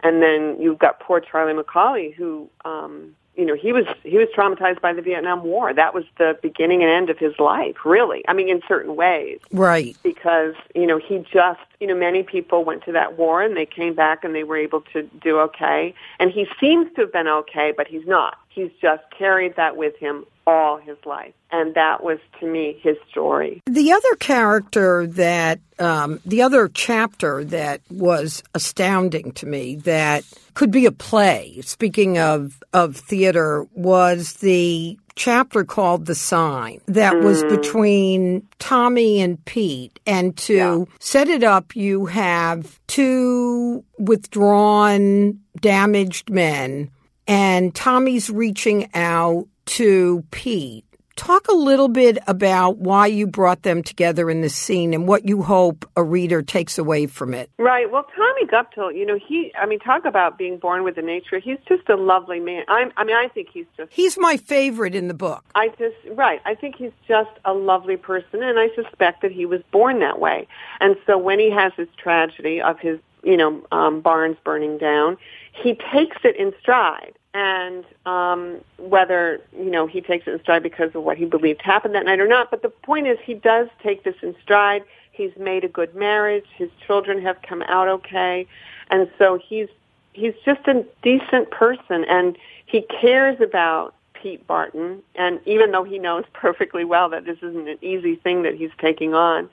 And 0.03 0.23
then 0.23 0.57
you've 0.61 0.79
got 0.79 1.01
poor 1.01 1.21
Charlie 1.21 1.53
Macaulay, 1.53 2.11
who, 2.11 2.49
um, 2.65 3.15
you 3.37 3.45
know, 3.47 3.55
he 3.55 3.73
was 3.73 3.85
he 4.03 4.19
was 4.19 4.29
traumatized 4.37 4.81
by 4.81 4.93
the 4.93 5.03
Vietnam 5.03 5.45
War. 5.45 5.73
That 5.73 5.95
was 5.95 6.05
the 6.19 6.39
beginning 6.43 6.83
and 6.83 6.91
end 6.91 7.11
of 7.11 7.19
his 7.19 7.39
life, 7.39 7.77
really. 7.85 8.23
I 8.29 8.33
mean, 8.33 8.49
in 8.49 8.61
certain 8.67 8.97
ways, 8.97 9.39
right? 9.53 9.97
Because 10.03 10.55
you 10.75 10.87
know, 10.87 10.99
he 10.99 11.25
just, 11.33 11.61
you 11.79 11.87
know, 11.87 11.95
many 11.95 12.23
people 12.23 12.65
went 12.65 12.85
to 12.85 12.93
that 12.93 13.17
war 13.17 13.43
and 13.43 13.57
they 13.57 13.67
came 13.67 13.95
back 13.95 14.25
and 14.25 14.35
they 14.35 14.45
were 14.45 14.57
able 14.57 14.81
to 14.93 15.03
do 15.23 15.39
okay. 15.41 15.95
And 16.19 16.31
he 16.31 16.47
seems 16.61 16.93
to 16.97 17.03
have 17.03 17.13
been 17.13 17.29
okay, 17.29 17.73
but 17.77 17.87
he's 17.87 18.07
not. 18.07 18.39
He's 18.51 18.71
just 18.83 19.03
carried 19.17 19.57
that 19.57 19.77
with 19.77 19.97
him 19.97 20.25
all 20.47 20.79
his 20.79 20.97
life. 21.07 21.33
And 21.53 21.75
that 21.75 22.03
was, 22.03 22.19
to 22.41 22.47
me, 22.47 22.79
his 22.83 22.97
story. 23.09 23.63
The 23.67 23.93
other 23.93 24.17
character 24.19 25.07
that, 25.07 25.61
um, 25.79 26.21
the 26.27 26.43
other 26.43 26.69
chapter 26.69 27.45
that 27.45 27.81
was 27.91 28.43
astounding 28.55 29.33
to 29.33 29.47
me 29.47 29.77
that 29.77 30.25
could 30.55 30.71
be 30.71 30.87
a 30.87 30.93
play, 30.93 31.61
speaking 31.63 32.19
of, 32.19 32.63
of 32.73 32.97
theater, 32.97 33.67
was 33.75 34.35
the 34.35 34.99
chapter 35.15 35.65
called 35.65 36.07
The 36.07 36.15
Sign 36.15 36.81
that 36.87 37.15
mm. 37.15 37.23
was 37.23 37.45
between 37.45 38.47
Tommy 38.59 39.21
and 39.21 39.45
Pete. 39.45 40.01
And 40.07 40.37
to 40.39 40.55
yeah. 40.55 40.85
set 40.99 41.29
it 41.29 41.45
up, 41.45 41.77
you 41.77 42.07
have 42.07 42.81
two 42.87 43.85
withdrawn, 43.99 45.41
damaged 45.61 46.31
men, 46.31 46.91
and 47.31 47.73
Tommy's 47.73 48.29
reaching 48.29 48.91
out 48.93 49.47
to 49.67 50.25
Pete. 50.33 50.85
Talk 51.15 51.47
a 51.47 51.55
little 51.55 51.87
bit 51.87 52.19
about 52.27 52.79
why 52.79 53.07
you 53.07 53.29
brought 53.29 53.63
them 53.63 53.85
together 53.85 54.29
in 54.31 54.41
this 54.41 54.57
scene 54.57 54.93
and 54.95 55.07
what 55.07 55.29
you 55.29 55.43
hope 55.43 55.89
a 55.95 56.03
reader 56.03 56.43
takes 56.43 56.77
away 56.77 57.07
from 57.07 57.33
it. 57.35 57.49
Right. 57.57 57.89
Well, 57.89 58.05
Tommy 58.17 58.47
Guptill, 58.47 58.97
you 58.97 59.07
know, 59.07 59.17
he, 59.17 59.53
I 59.57 59.67
mean, 59.67 59.79
talk 59.79 60.07
about 60.07 60.39
being 60.39 60.59
born 60.59 60.83
with 60.83 60.97
the 60.97 61.03
nature. 61.03 61.39
He's 61.39 61.59
just 61.69 61.89
a 61.89 61.95
lovely 61.95 62.41
man. 62.41 62.65
I'm, 62.67 62.91
I 62.97 63.05
mean, 63.05 63.15
I 63.15 63.29
think 63.29 63.51
he's 63.53 63.67
just. 63.77 63.93
He's 63.93 64.19
my 64.19 64.37
favorite 64.37 64.97
in 64.97 65.07
the 65.07 65.15
book. 65.15 65.45
I 65.55 65.69
just, 65.79 65.97
right. 66.11 66.41
I 66.45 66.57
think 66.57 66.75
he's 66.77 66.93
just 67.07 67.31
a 67.45 67.53
lovely 67.53 67.97
person, 67.97 68.43
and 68.43 68.59
I 68.59 68.75
suspect 68.75 69.23
that 69.23 69.31
he 69.31 69.47
was 69.47 69.61
born 69.71 70.01
that 70.01 70.19
way. 70.19 70.49
And 70.81 70.97
so 71.07 71.17
when 71.17 71.39
he 71.39 71.51
has 71.53 71.73
his 71.77 71.89
tragedy 71.97 72.61
of 72.61 72.81
his, 72.81 72.99
you 73.23 73.37
know, 73.37 73.65
um, 73.71 74.01
barns 74.01 74.39
burning 74.43 74.79
down, 74.79 75.17
he 75.53 75.79
takes 75.93 76.17
it 76.25 76.35
in 76.35 76.53
stride 76.61 77.15
and 77.35 77.85
um, 78.07 78.61
whether 78.79 79.41
you 79.57 79.71
know 79.71 79.87
he 79.87 80.01
takes 80.01 80.27
it 80.27 80.33
in 80.33 80.41
stride 80.41 80.63
because 80.63 80.95
of 80.95 81.03
what 81.03 81.17
he 81.17 81.25
believed 81.25 81.63
happened 81.63 81.95
that 81.95 82.05
night 82.05 82.21
or 82.21 82.27
not. 82.27 82.51
But 82.51 82.63
the 82.63 82.69
point 82.69 83.07
is, 83.07 83.19
he 83.25 83.35
does 83.35 83.69
take 83.83 84.05
this 84.05 84.17
in 84.23 84.35
stride. 84.43 84.85
He's 85.13 85.33
made 85.39 85.65
a 85.65 85.69
good 85.69 85.95
marriage. 85.95 86.47
His 86.57 86.71
children 86.87 87.23
have 87.23 87.41
come 87.43 87.63
out 87.63 87.89
okay, 87.89 88.47
and 88.91 89.09
so 89.19 89.39
he's 89.39 89.69
he's 90.13 90.35
just 90.45 90.67
a 90.67 90.85
decent 91.03 91.51
person, 91.51 92.05
and 92.05 92.37
he 92.67 92.83
cares 92.83 93.41
about 93.41 93.95
Pete 94.15 94.45
Barton. 94.47 95.03
And 95.15 95.41
even 95.47 95.71
though 95.71 95.85
he 95.85 95.99
knows 95.99 96.25
perfectly 96.33 96.85
well 96.85 97.09
that 97.11 97.25
this 97.25 97.39
isn't 97.39 97.69
an 97.69 97.79
easy 97.81 98.17
thing 98.17 98.43
that 98.43 98.55
he's 98.55 98.73
taking 98.79 99.15
on, 99.15 99.49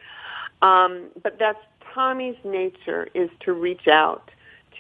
um, 0.63 1.03
but 1.21 1.37
that's 1.37 1.59
Tommy's 1.93 2.37
nature 2.43 3.07
is 3.13 3.29
to 3.41 3.53
reach 3.53 3.87
out 3.87 4.31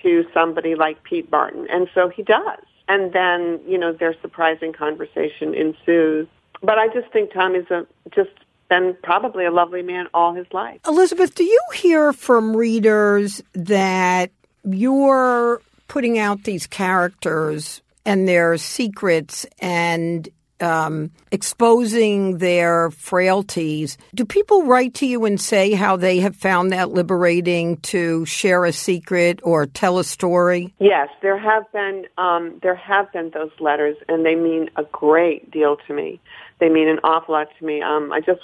to 0.03 0.25
somebody 0.33 0.75
like 0.75 1.03
Pete 1.03 1.29
Barton, 1.29 1.67
and 1.69 1.87
so 1.93 2.09
he 2.09 2.23
does 2.23 2.59
and 2.87 3.13
then 3.13 3.59
you 3.67 3.77
know 3.77 3.93
their 3.93 4.15
surprising 4.21 4.73
conversation 4.73 5.53
ensues. 5.53 6.27
But 6.61 6.77
I 6.77 6.87
just 6.87 7.11
think 7.11 7.33
Tom 7.33 7.55
is 7.55 7.69
a 7.69 7.85
just 8.13 8.31
been 8.69 8.97
probably 9.03 9.45
a 9.45 9.51
lovely 9.51 9.81
man 9.81 10.07
all 10.13 10.33
his 10.33 10.47
life. 10.51 10.79
Elizabeth, 10.85 11.35
do 11.35 11.43
you 11.43 11.61
hear 11.73 12.11
from 12.13 12.55
readers 12.55 13.41
that 13.53 14.31
you're 14.63 15.61
putting 15.87 16.19
out 16.19 16.43
these 16.43 16.67
characters 16.67 17.81
and 18.05 18.27
their 18.27 18.57
secrets 18.57 19.45
and 19.59 20.27
um, 20.61 21.11
exposing 21.31 22.37
their 22.37 22.91
frailties. 22.91 23.97
Do 24.13 24.25
people 24.25 24.63
write 24.65 24.93
to 24.95 25.05
you 25.05 25.25
and 25.25 25.39
say 25.39 25.73
how 25.73 25.97
they 25.97 26.19
have 26.19 26.35
found 26.35 26.71
that 26.71 26.89
liberating 26.89 27.77
to 27.77 28.25
share 28.25 28.65
a 28.65 28.73
secret 28.73 29.39
or 29.43 29.65
tell 29.65 29.99
a 29.99 30.03
story? 30.03 30.73
Yes, 30.79 31.09
there 31.21 31.37
have 31.37 31.71
been 31.71 32.05
um, 32.17 32.59
there 32.61 32.75
have 32.75 33.11
been 33.11 33.31
those 33.33 33.51
letters, 33.59 33.97
and 34.07 34.25
they 34.25 34.35
mean 34.35 34.69
a 34.75 34.83
great 34.83 35.51
deal 35.51 35.77
to 35.87 35.93
me. 35.93 36.19
They 36.59 36.69
mean 36.69 36.87
an 36.87 36.99
awful 37.03 37.35
lot 37.35 37.47
to 37.59 37.65
me. 37.65 37.81
Um, 37.81 38.11
I 38.11 38.21
just 38.21 38.41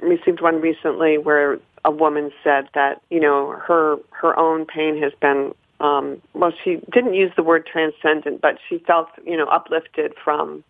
received 0.00 0.40
one 0.40 0.60
recently 0.60 1.18
where 1.18 1.58
a 1.84 1.90
woman 1.90 2.30
said 2.44 2.68
that 2.74 3.02
you 3.10 3.20
know 3.20 3.52
her 3.66 3.96
her 4.10 4.38
own 4.38 4.66
pain 4.66 5.00
has 5.02 5.12
been 5.20 5.52
um, 5.78 6.22
well, 6.32 6.52
she 6.64 6.76
didn't 6.90 7.14
use 7.14 7.32
the 7.36 7.42
word 7.42 7.66
transcendent, 7.70 8.40
but 8.40 8.58
she 8.68 8.78
felt 8.78 9.08
you 9.24 9.36
know 9.36 9.46
uplifted 9.46 10.14
from 10.22 10.64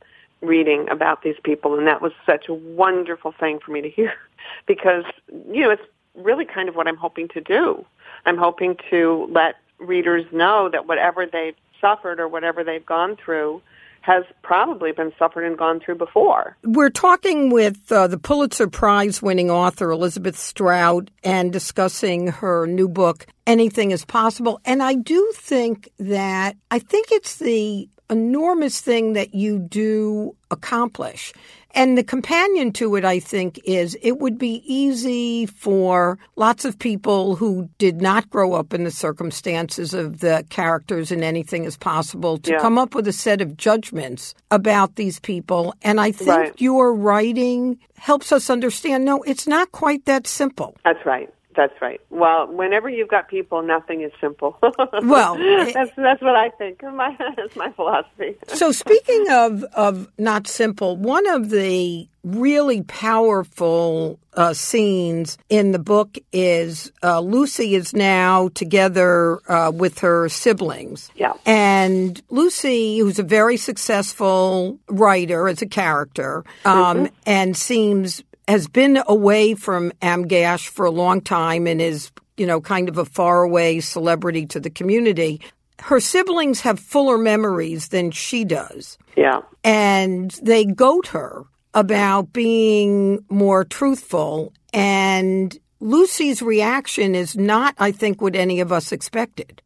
reading 0.46 0.88
about 0.88 1.22
these 1.22 1.36
people, 1.42 1.78
and 1.78 1.86
that 1.86 2.00
was 2.00 2.12
such 2.24 2.48
a 2.48 2.54
wonderful 2.54 3.32
thing 3.32 3.58
for 3.58 3.72
me 3.72 3.80
to 3.82 3.90
hear 3.90 4.14
because, 4.66 5.04
you 5.50 5.62
know, 5.62 5.70
it's 5.70 5.82
really 6.14 6.44
kind 6.44 6.68
of 6.68 6.74
what 6.74 6.88
I'm 6.88 6.96
hoping 6.96 7.28
to 7.28 7.40
do. 7.40 7.84
I'm 8.24 8.38
hoping 8.38 8.76
to 8.90 9.28
let 9.30 9.56
readers 9.78 10.24
know 10.32 10.68
that 10.70 10.86
whatever 10.86 11.26
they've 11.26 11.56
suffered 11.80 12.18
or 12.18 12.28
whatever 12.28 12.64
they've 12.64 12.84
gone 12.84 13.16
through 13.16 13.62
has 14.06 14.24
probably 14.42 14.92
been 14.92 15.12
suffered 15.18 15.44
and 15.44 15.58
gone 15.58 15.80
through 15.80 15.96
before. 15.96 16.56
We're 16.62 16.90
talking 16.90 17.50
with 17.50 17.90
uh, 17.90 18.06
the 18.06 18.18
Pulitzer 18.18 18.68
Prize 18.68 19.20
winning 19.20 19.50
author 19.50 19.90
Elizabeth 19.90 20.38
Strout 20.38 21.10
and 21.24 21.52
discussing 21.52 22.28
her 22.28 22.68
new 22.68 22.88
book, 22.88 23.26
Anything 23.48 23.90
is 23.90 24.04
Possible. 24.04 24.60
And 24.64 24.80
I 24.80 24.94
do 24.94 25.32
think 25.34 25.90
that 25.98 26.56
I 26.70 26.78
think 26.78 27.08
it's 27.10 27.38
the 27.38 27.88
enormous 28.10 28.80
thing 28.80 29.14
that 29.14 29.34
you 29.34 29.58
do 29.58 30.34
accomplish. 30.50 31.32
And 31.76 31.98
the 31.98 32.04
companion 32.04 32.72
to 32.74 32.96
it, 32.96 33.04
I 33.04 33.20
think, 33.20 33.60
is 33.64 33.98
it 34.00 34.18
would 34.18 34.38
be 34.38 34.62
easy 34.64 35.44
for 35.44 36.18
lots 36.34 36.64
of 36.64 36.78
people 36.78 37.36
who 37.36 37.68
did 37.76 38.00
not 38.00 38.30
grow 38.30 38.54
up 38.54 38.72
in 38.72 38.84
the 38.84 38.90
circumstances 38.90 39.92
of 39.92 40.20
the 40.20 40.42
characters 40.48 41.12
in 41.12 41.22
anything 41.22 41.64
is 41.64 41.76
possible 41.76 42.38
to 42.38 42.52
yeah. 42.52 42.60
come 42.60 42.78
up 42.78 42.94
with 42.94 43.06
a 43.06 43.12
set 43.12 43.42
of 43.42 43.58
judgments 43.58 44.34
about 44.50 44.96
these 44.96 45.20
people. 45.20 45.74
And 45.82 46.00
I 46.00 46.12
think 46.12 46.30
right. 46.30 46.60
your 46.60 46.94
writing 46.94 47.78
helps 47.98 48.32
us 48.32 48.48
understand 48.48 49.04
no, 49.04 49.22
it's 49.24 49.46
not 49.46 49.70
quite 49.72 50.06
that 50.06 50.26
simple. 50.26 50.78
That's 50.82 51.04
right. 51.04 51.28
That's 51.56 51.72
right. 51.80 52.00
Well, 52.10 52.48
whenever 52.48 52.90
you've 52.90 53.08
got 53.08 53.28
people, 53.28 53.62
nothing 53.62 54.02
is 54.02 54.12
simple. 54.20 54.58
well, 55.02 55.36
that's 55.72 55.90
that's 55.96 56.20
what 56.20 56.36
I 56.36 56.50
think. 56.50 56.82
My 56.96 57.16
that's 57.36 57.56
my 57.56 57.72
philosophy. 57.72 58.36
so, 58.48 58.72
speaking 58.72 59.26
of 59.30 59.64
of 59.74 60.08
not 60.18 60.46
simple, 60.46 60.96
one 60.96 61.26
of 61.26 61.50
the 61.50 62.08
really 62.26 62.82
powerful 62.82 64.18
uh, 64.34 64.52
scenes 64.52 65.38
in 65.48 65.72
the 65.72 65.78
book 65.78 66.18
is 66.32 66.90
uh, 67.02 67.20
Lucy 67.20 67.74
is 67.74 67.94
now 67.94 68.48
together 68.48 69.40
uh, 69.50 69.70
with 69.70 70.00
her 70.00 70.28
siblings. 70.28 71.10
Yeah. 71.14 71.34
And 71.46 72.20
Lucy, 72.28 72.98
who's 72.98 73.18
a 73.18 73.22
very 73.22 73.56
successful 73.56 74.78
writer 74.88 75.48
as 75.48 75.62
a 75.62 75.66
character, 75.66 76.44
um, 76.64 76.96
mm-hmm. 76.96 77.14
and 77.26 77.56
seems 77.56 78.22
has 78.48 78.68
been 78.68 79.02
away 79.06 79.54
from 79.54 79.90
Amgash 80.02 80.68
for 80.68 80.86
a 80.86 80.90
long 80.90 81.20
time 81.20 81.66
and 81.66 81.80
is, 81.80 82.12
you 82.36 82.46
know, 82.46 82.60
kind 82.60 82.88
of 82.88 82.98
a 82.98 83.04
faraway 83.04 83.80
celebrity 83.80 84.46
to 84.46 84.60
the 84.60 84.70
community. 84.70 85.40
Her 85.80 86.00
siblings 86.00 86.60
have 86.60 86.78
fuller 86.78 87.18
memories 87.18 87.88
than 87.88 88.10
she 88.10 88.44
does. 88.44 88.96
Yeah. 89.16 89.40
And 89.64 90.30
they 90.42 90.64
goad 90.64 91.08
her 91.08 91.44
about 91.74 92.32
being 92.32 93.24
more 93.28 93.64
truthful. 93.64 94.52
And 94.72 95.56
Lucy's 95.80 96.40
reaction 96.40 97.14
is 97.14 97.36
not, 97.36 97.74
I 97.78 97.92
think, 97.92 98.22
what 98.22 98.34
any 98.34 98.60
of 98.60 98.72
us 98.72 98.92
expected. 98.92 99.60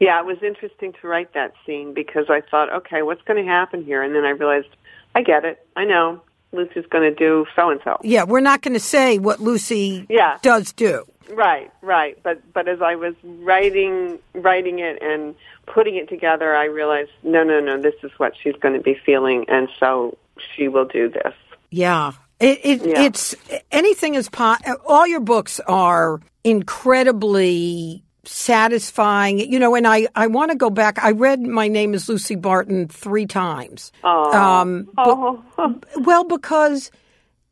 Yeah, 0.00 0.20
it 0.20 0.26
was 0.26 0.36
interesting 0.42 0.92
to 1.00 1.08
write 1.08 1.34
that 1.34 1.52
scene 1.66 1.92
because 1.92 2.26
I 2.28 2.42
thought, 2.48 2.72
okay, 2.72 3.02
what's 3.02 3.22
going 3.22 3.44
to 3.44 3.50
happen 3.50 3.84
here? 3.84 4.02
And 4.02 4.14
then 4.14 4.24
I 4.24 4.30
realized, 4.30 4.68
I 5.14 5.22
get 5.22 5.44
it. 5.44 5.58
I 5.74 5.84
know. 5.84 6.22
Lucy's 6.52 6.86
going 6.86 7.04
to 7.04 7.14
do 7.14 7.46
so 7.54 7.70
and 7.70 7.80
so. 7.84 7.98
Yeah, 8.02 8.24
we're 8.24 8.40
not 8.40 8.62
going 8.62 8.74
to 8.74 8.80
say 8.80 9.18
what 9.18 9.40
Lucy 9.40 10.06
yeah. 10.08 10.38
does 10.42 10.72
do. 10.72 11.04
Right, 11.30 11.70
right. 11.82 12.18
But 12.22 12.52
but 12.52 12.68
as 12.68 12.80
I 12.80 12.94
was 12.94 13.14
writing 13.22 14.18
writing 14.32 14.78
it 14.78 15.02
and 15.02 15.34
putting 15.66 15.96
it 15.96 16.08
together, 16.08 16.54
I 16.54 16.64
realized 16.66 17.10
no, 17.22 17.44
no, 17.44 17.60
no. 17.60 17.80
This 17.80 17.94
is 18.02 18.10
what 18.16 18.32
she's 18.42 18.56
going 18.56 18.74
to 18.74 18.80
be 18.80 18.96
feeling, 19.04 19.44
and 19.48 19.68
so 19.78 20.16
she 20.56 20.68
will 20.68 20.86
do 20.86 21.10
this. 21.10 21.34
Yeah. 21.70 22.12
It, 22.40 22.60
it 22.62 22.86
yeah. 22.86 23.02
it's 23.02 23.34
anything 23.70 24.14
is 24.14 24.28
po- 24.28 24.56
all 24.86 25.06
your 25.06 25.20
books 25.20 25.60
are 25.60 26.20
incredibly 26.44 28.04
satisfying. 28.28 29.38
You 29.38 29.58
know, 29.58 29.74
and 29.74 29.86
I, 29.86 30.08
I 30.14 30.26
want 30.26 30.50
to 30.50 30.56
go 30.56 30.70
back. 30.70 31.02
I 31.02 31.12
read 31.12 31.40
My 31.40 31.68
Name 31.68 31.94
is 31.94 32.08
Lucy 32.08 32.36
Barton 32.36 32.88
three 32.88 33.26
times. 33.26 33.92
Oh. 34.04 34.32
Um, 34.32 34.88
oh. 34.98 35.42
well, 35.96 36.24
because 36.24 36.90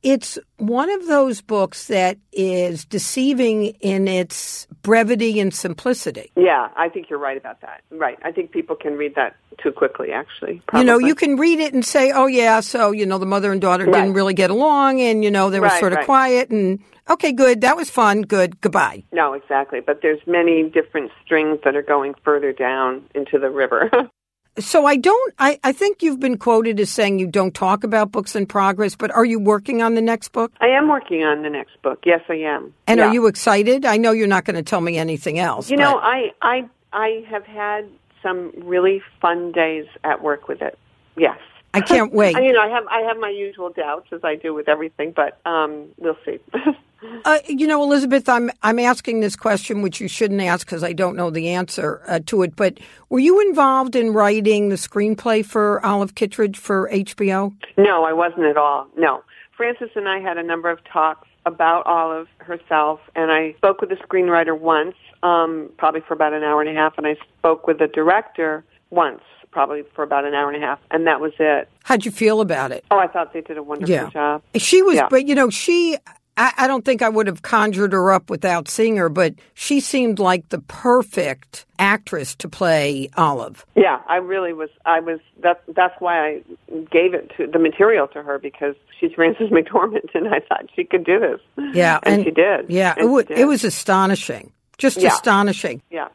it's 0.03 0.39
one 0.59 0.91
of 0.91 1.07
those 1.07 1.41
books 1.41 1.89
that 1.89 2.19
is 2.33 2.85
deceiving 2.85 3.67
in 3.81 4.07
its 4.07 4.67
brevity 4.87 5.41
and 5.41 5.53
simplicity. 5.53 6.31
Yeah, 6.37 6.69
I 6.77 6.89
think 6.89 7.11
you're 7.11 7.19
right 7.19 7.37
about 7.37 7.61
that. 7.63 7.83
Right. 7.91 8.17
I 8.23 8.31
think 8.31 8.53
people 8.53 8.77
can 8.77 8.97
read 8.97 9.17
that 9.17 9.35
too 9.61 9.73
quickly, 9.73 10.13
actually. 10.13 10.63
Probably. 10.69 10.87
You 10.87 10.87
know, 10.87 10.99
you 11.05 11.17
can 11.17 11.37
read 11.37 11.59
it 11.59 11.75
and 11.75 11.85
say, 11.85 12.13
oh, 12.13 12.29
yeah, 12.29 12.61
so, 12.61 12.93
you 12.93 13.05
know, 13.05 13.19
the 13.19 13.27
mother 13.27 13.51
and 13.51 13.61
daughter 13.61 13.85
Right. 13.85 13.95
didn't 13.95 14.13
really 14.13 14.33
get 14.33 14.51
along 14.51 15.01
and, 15.01 15.25
you 15.25 15.31
know, 15.33 15.51
they 15.51 15.59
were 15.59 15.67
Right, 15.67 15.81
sort 15.81 15.93
of 15.93 15.97
right. 15.97 16.07
quiet 16.07 16.51
and, 16.51 16.79
okay, 17.11 17.33
good, 17.33 17.63
that 17.63 17.77
was 17.77 17.91
fun, 17.91 18.23
good, 18.23 18.61
goodbye. 18.61 19.03
No, 19.11 19.33
exactly. 19.33 19.81
But 19.81 20.03
there's 20.03 20.21
many 20.25 20.63
different 20.71 21.11
strings 21.25 21.59
that 21.65 21.75
are 21.75 21.83
going 21.83 22.15
further 22.23 22.53
down 22.53 23.03
into 23.13 23.41
the 23.41 23.51
river. 23.51 23.91
So 24.59 24.87
I 24.87 24.97
don't, 24.97 25.35
I, 25.39 25.59
I 25.63 25.73
think 25.73 26.03
you've 26.03 26.21
been 26.21 26.39
quoted 26.39 26.81
as 26.81 26.91
saying 26.91 27.19
you 27.19 27.27
don't 27.27 27.55
talk 27.55 27.85
about 27.85 28.11
books 28.11 28.35
in 28.35 28.47
progress, 28.47 28.97
but 28.97 29.11
are 29.11 29.25
you 29.25 29.39
working 29.39 29.83
on 29.83 29.95
the 29.95 30.01
next 30.01 30.29
book? 30.33 30.53
I 30.61 30.69
am 30.69 30.89
working 30.89 31.25
on 31.25 31.43
the 31.43 31.51
next 31.51 31.81
book. 31.83 32.01
Yes, 32.05 32.23
I 32.29 32.37
am. 32.37 32.73
And 32.87 32.99
Yeah. 32.99 33.09
are 33.09 33.13
you 33.13 33.27
excited? 33.27 33.85
I 33.85 33.99
know 33.99 34.13
you're 34.13 34.27
not 34.27 34.45
going 34.45 34.57
to 34.57 34.63
tell 34.63 34.81
me 34.81 34.97
anything 34.97 35.39
else. 35.39 35.71
You 35.71 35.77
know, 35.77 35.99
I 35.99 36.33
I 36.41 36.69
I 36.93 37.25
have 37.29 37.45
had 37.45 37.89
some 38.23 38.53
really 38.57 39.03
fun 39.21 39.53
days 39.53 39.87
at 40.05 40.23
work 40.23 40.49
with 40.49 40.63
it. 40.63 40.79
Yes. 41.17 41.39
I 41.75 41.81
can't 41.83 42.13
wait. 42.21 42.37
You 42.37 42.53
know, 42.53 42.61
I 42.63 42.69
have 42.69 42.87
I 42.87 43.01
have 43.03 43.19
my 43.19 43.31
usual 43.31 43.71
doubts 43.71 44.09
as 44.13 44.25
I 44.25 44.37
do 44.37 44.55
with 44.55 44.69
everything, 44.69 45.13
but 45.15 45.39
um, 45.45 45.89
we'll 45.99 46.17
see. 46.25 46.39
Uh, 47.25 47.39
you 47.47 47.67
know, 47.67 47.83
Elizabeth, 47.83 48.29
I'm 48.29 48.51
I'm 48.63 48.79
asking 48.79 49.21
this 49.21 49.37
question, 49.37 49.83
which 49.83 50.01
you 50.01 50.09
shouldn't 50.09 50.41
ask 50.41 50.67
because 50.67 50.83
I 50.83 50.93
don't 50.93 51.17
know 51.17 51.31
the 51.31 51.49
answer 51.51 52.03
uh, 52.09 52.21
to 52.27 52.43
it. 52.43 52.57
But 52.57 52.79
were 53.11 53.19
you 53.19 53.41
involved 53.41 53.95
in 53.97 54.13
writing 54.13 54.69
the 54.71 54.77
screenplay 54.77 55.45
for 55.45 55.85
Olive 55.85 56.15
Kitteridge 56.15 56.57
for 56.59 56.89
HBO? 56.91 57.55
no, 57.77 58.05
I 58.05 58.13
wasn't 58.13 58.45
at 58.47 58.57
all. 58.57 58.89
No, 58.97 59.23
Frances 59.57 59.91
and 59.95 60.09
I 60.09 60.21
had 60.21 60.39
a 60.39 60.43
number 60.43 60.71
of 60.71 60.79
talks 60.85 61.29
about 61.45 61.87
Olive 61.87 62.29
herself, 62.39 63.01
and 63.15 63.31
I 63.31 63.53
spoke 63.59 63.81
with 63.81 63.91
the 63.91 63.97
screenwriter 63.97 64.59
once, 64.59 64.97
um, 65.23 65.71
probably 65.79 66.01
for 66.01 66.15
about 66.15 66.33
an 66.33 66.43
hour 66.43 66.61
and 66.61 66.71
a 66.71 66.75
half, 66.75 66.95
and 66.99 67.07
I 67.07 67.17
spoke 67.39 67.67
with 67.67 67.79
the 67.79 67.87
director 67.87 68.65
once, 68.91 69.21
probably 69.53 69.85
for 69.95 70.03
about 70.03 70.25
an 70.25 70.35
hour 70.35 70.51
and 70.51 70.61
a 70.63 70.67
half, 70.67 70.81
and 70.91 71.07
that 71.07 71.21
was 71.21 71.33
it. 71.39 71.69
How'd 71.85 72.05
you 72.05 72.11
feel 72.11 72.41
about 72.41 72.73
it? 72.73 72.85
Oh, 72.91 72.99
I 72.99 73.07
thought 73.07 73.33
they 73.33 73.43
did 73.43 73.59
a 73.59 73.63
wonderful 73.63 73.95
Yeah. 73.95 74.11
job. 74.11 74.43
She 74.57 74.83
was, 74.83 74.97
Yeah. 74.97 75.09
but 75.11 75.27
you 75.27 75.35
know, 75.35 75.51
she. 75.51 75.99
I, 76.37 76.53
I 76.59 76.67
don't 76.67 76.85
think 76.85 77.03
I 77.03 77.09
would 77.09 77.27
have 77.27 77.43
conjured 77.43 77.93
her 77.93 78.13
up 78.13 78.29
without 78.31 78.69
seeing 78.69 78.97
her, 78.97 79.09
but 79.09 79.35
she 79.55 79.81
seemed 79.81 80.19
like 80.19 80.49
the 80.51 80.59
perfect 80.61 81.65
actress 81.79 82.35
to 82.37 82.49
play 82.49 83.09
Olive. 83.17 83.65
Yeah, 83.75 84.01
I 84.07 84.17
really 84.17 84.53
was. 84.53 84.69
I 84.85 85.01
was. 85.01 85.21
That 85.43 85.63
that's 85.75 85.95
why 85.99 86.27
I 86.29 86.43
gave 86.91 87.15
it 87.15 87.33
to 87.37 87.47
the 87.47 87.59
material 87.59 88.07
to 88.09 88.23
her 88.23 88.39
because 88.39 88.75
she's 89.01 89.13
Frances 89.13 89.51
McDormand, 89.51 90.15
and 90.15 90.29
I 90.29 90.41
thought 90.41 90.67
she 90.75 90.85
could 90.85 91.05
do 91.05 91.19
this. 91.19 91.41
Yeah, 91.75 92.01
and, 92.03 92.25
she 92.25 92.31
did. 92.31 92.67
Yeah, 92.69 92.95
And 92.97 93.07
it, 93.07 93.11
wa- 93.11 93.21
she 93.21 93.27
did. 93.29 93.39
it 93.39 93.45
was 93.47 93.65
astonishing, 93.65 94.53
just 94.79 94.99
Yeah. 95.01 95.09
astonishing. 95.09 95.83
Yeah. 95.91 96.09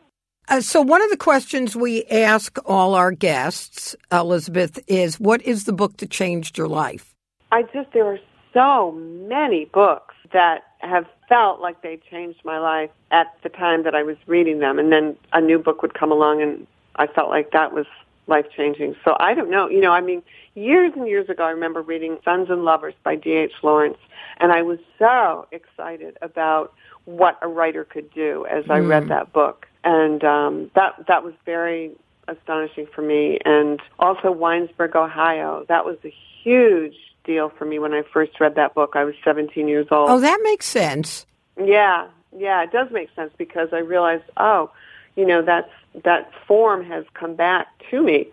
Uh, 0.48 0.60
so, 0.60 0.82
one 0.82 1.02
of 1.02 1.10
the 1.10 1.18
questions 1.18 1.76
we 1.76 2.04
ask 2.06 2.58
all 2.66 2.94
our 2.96 3.12
guests, 3.12 3.96
Elizabeth, 4.12 4.80
is 4.88 5.20
what 5.20 5.42
is 5.44 5.64
the 5.64 5.74
book 5.74 5.98
that 5.98 6.10
changed 6.10 6.58
your 6.58 6.68
life? 6.68 7.16
I 7.52 7.64
just 7.64 7.92
there 7.94 8.06
are 8.06 8.20
so 8.54 8.92
many 8.92 9.66
books 9.66 10.16
that 10.34 10.64
have 10.80 11.06
felt 11.30 11.62
like 11.62 11.82
they 11.82 12.00
changed 12.10 12.40
my 12.44 12.60
life 12.60 12.90
at 13.12 13.28
the 13.44 13.50
time 13.50 13.84
that 13.84 13.96
I 13.96 14.04
was 14.04 14.18
reading 14.28 14.60
them, 14.60 14.80
and 14.80 14.92
then 14.92 15.16
a 15.34 15.42
new 15.42 15.60
book 15.60 15.82
would 15.82 15.94
come 15.94 16.12
along, 16.12 16.42
and 16.42 16.68
I 16.96 17.08
felt 17.08 17.30
like 17.30 17.52
that 17.52 17.74
was 17.74 17.86
life 18.28 18.46
changing. 18.56 18.96
So 19.04 19.16
I 19.20 19.34
don't 19.34 19.50
know. 19.50 19.70
You 19.70 19.82
know, 19.82 19.92
I 19.92 20.02
mean, 20.02 20.22
years 20.56 20.94
and 20.96 21.08
years 21.08 21.30
ago, 21.30 21.44
I 21.44 21.52
remember 21.52 21.82
reading 21.82 22.18
Sons 22.24 22.50
and 22.50 22.64
Lovers 22.64 22.94
by 23.04 23.16
D.H. 23.16 23.54
Lawrence, 23.64 23.98
and 24.38 24.52
I 24.52 24.62
was 24.62 24.80
so 24.98 25.48
excited 25.52 26.18
about 26.22 26.74
what 27.06 27.38
a 27.42 27.48
writer 27.48 27.84
could 27.84 28.12
do 28.14 28.46
as 28.50 28.66
I 28.70 28.80
read 28.80 29.08
that 29.10 29.34
book, 29.34 29.68
and 29.84 30.24
um, 30.24 30.72
that 30.76 31.06
that 31.08 31.24
was 31.24 31.34
very 31.46 31.92
astonishing 32.28 32.88
for 32.94 33.02
me. 33.02 33.40
And 33.44 33.82
also 34.00 34.34
Winesburg, 34.34 34.96
Ohio, 34.96 35.66
that 35.68 35.86
was 35.86 35.98
a 36.06 36.14
huge 36.44 36.96
deal 37.24 37.50
for 37.50 37.66
me 37.66 37.80
when 37.80 37.94
I 37.94 38.04
first 38.14 38.40
read 38.40 38.56
that 38.56 38.74
book. 38.74 38.94
I 38.96 39.04
was 39.04 39.16
17 39.24 39.68
years 39.68 39.88
old. 39.92 40.10
Oh, 40.10 40.20
that 40.20 40.40
makes 40.44 40.66
sense. 40.66 41.26
Yeah, 41.58 42.08
yeah, 42.38 42.64
it 42.64 42.72
does 42.72 42.90
make 42.92 43.10
sense 43.16 43.32
because 43.38 43.70
I 43.72 43.80
realized, 43.80 44.24
oh, 44.38 44.72
you 45.16 45.26
know, 45.26 45.42
that's 45.42 45.70
that 46.04 46.32
form 46.48 46.86
has 46.86 47.06
come 47.14 47.36
back 47.36 47.68
to 47.90 48.02
me. 48.02 48.28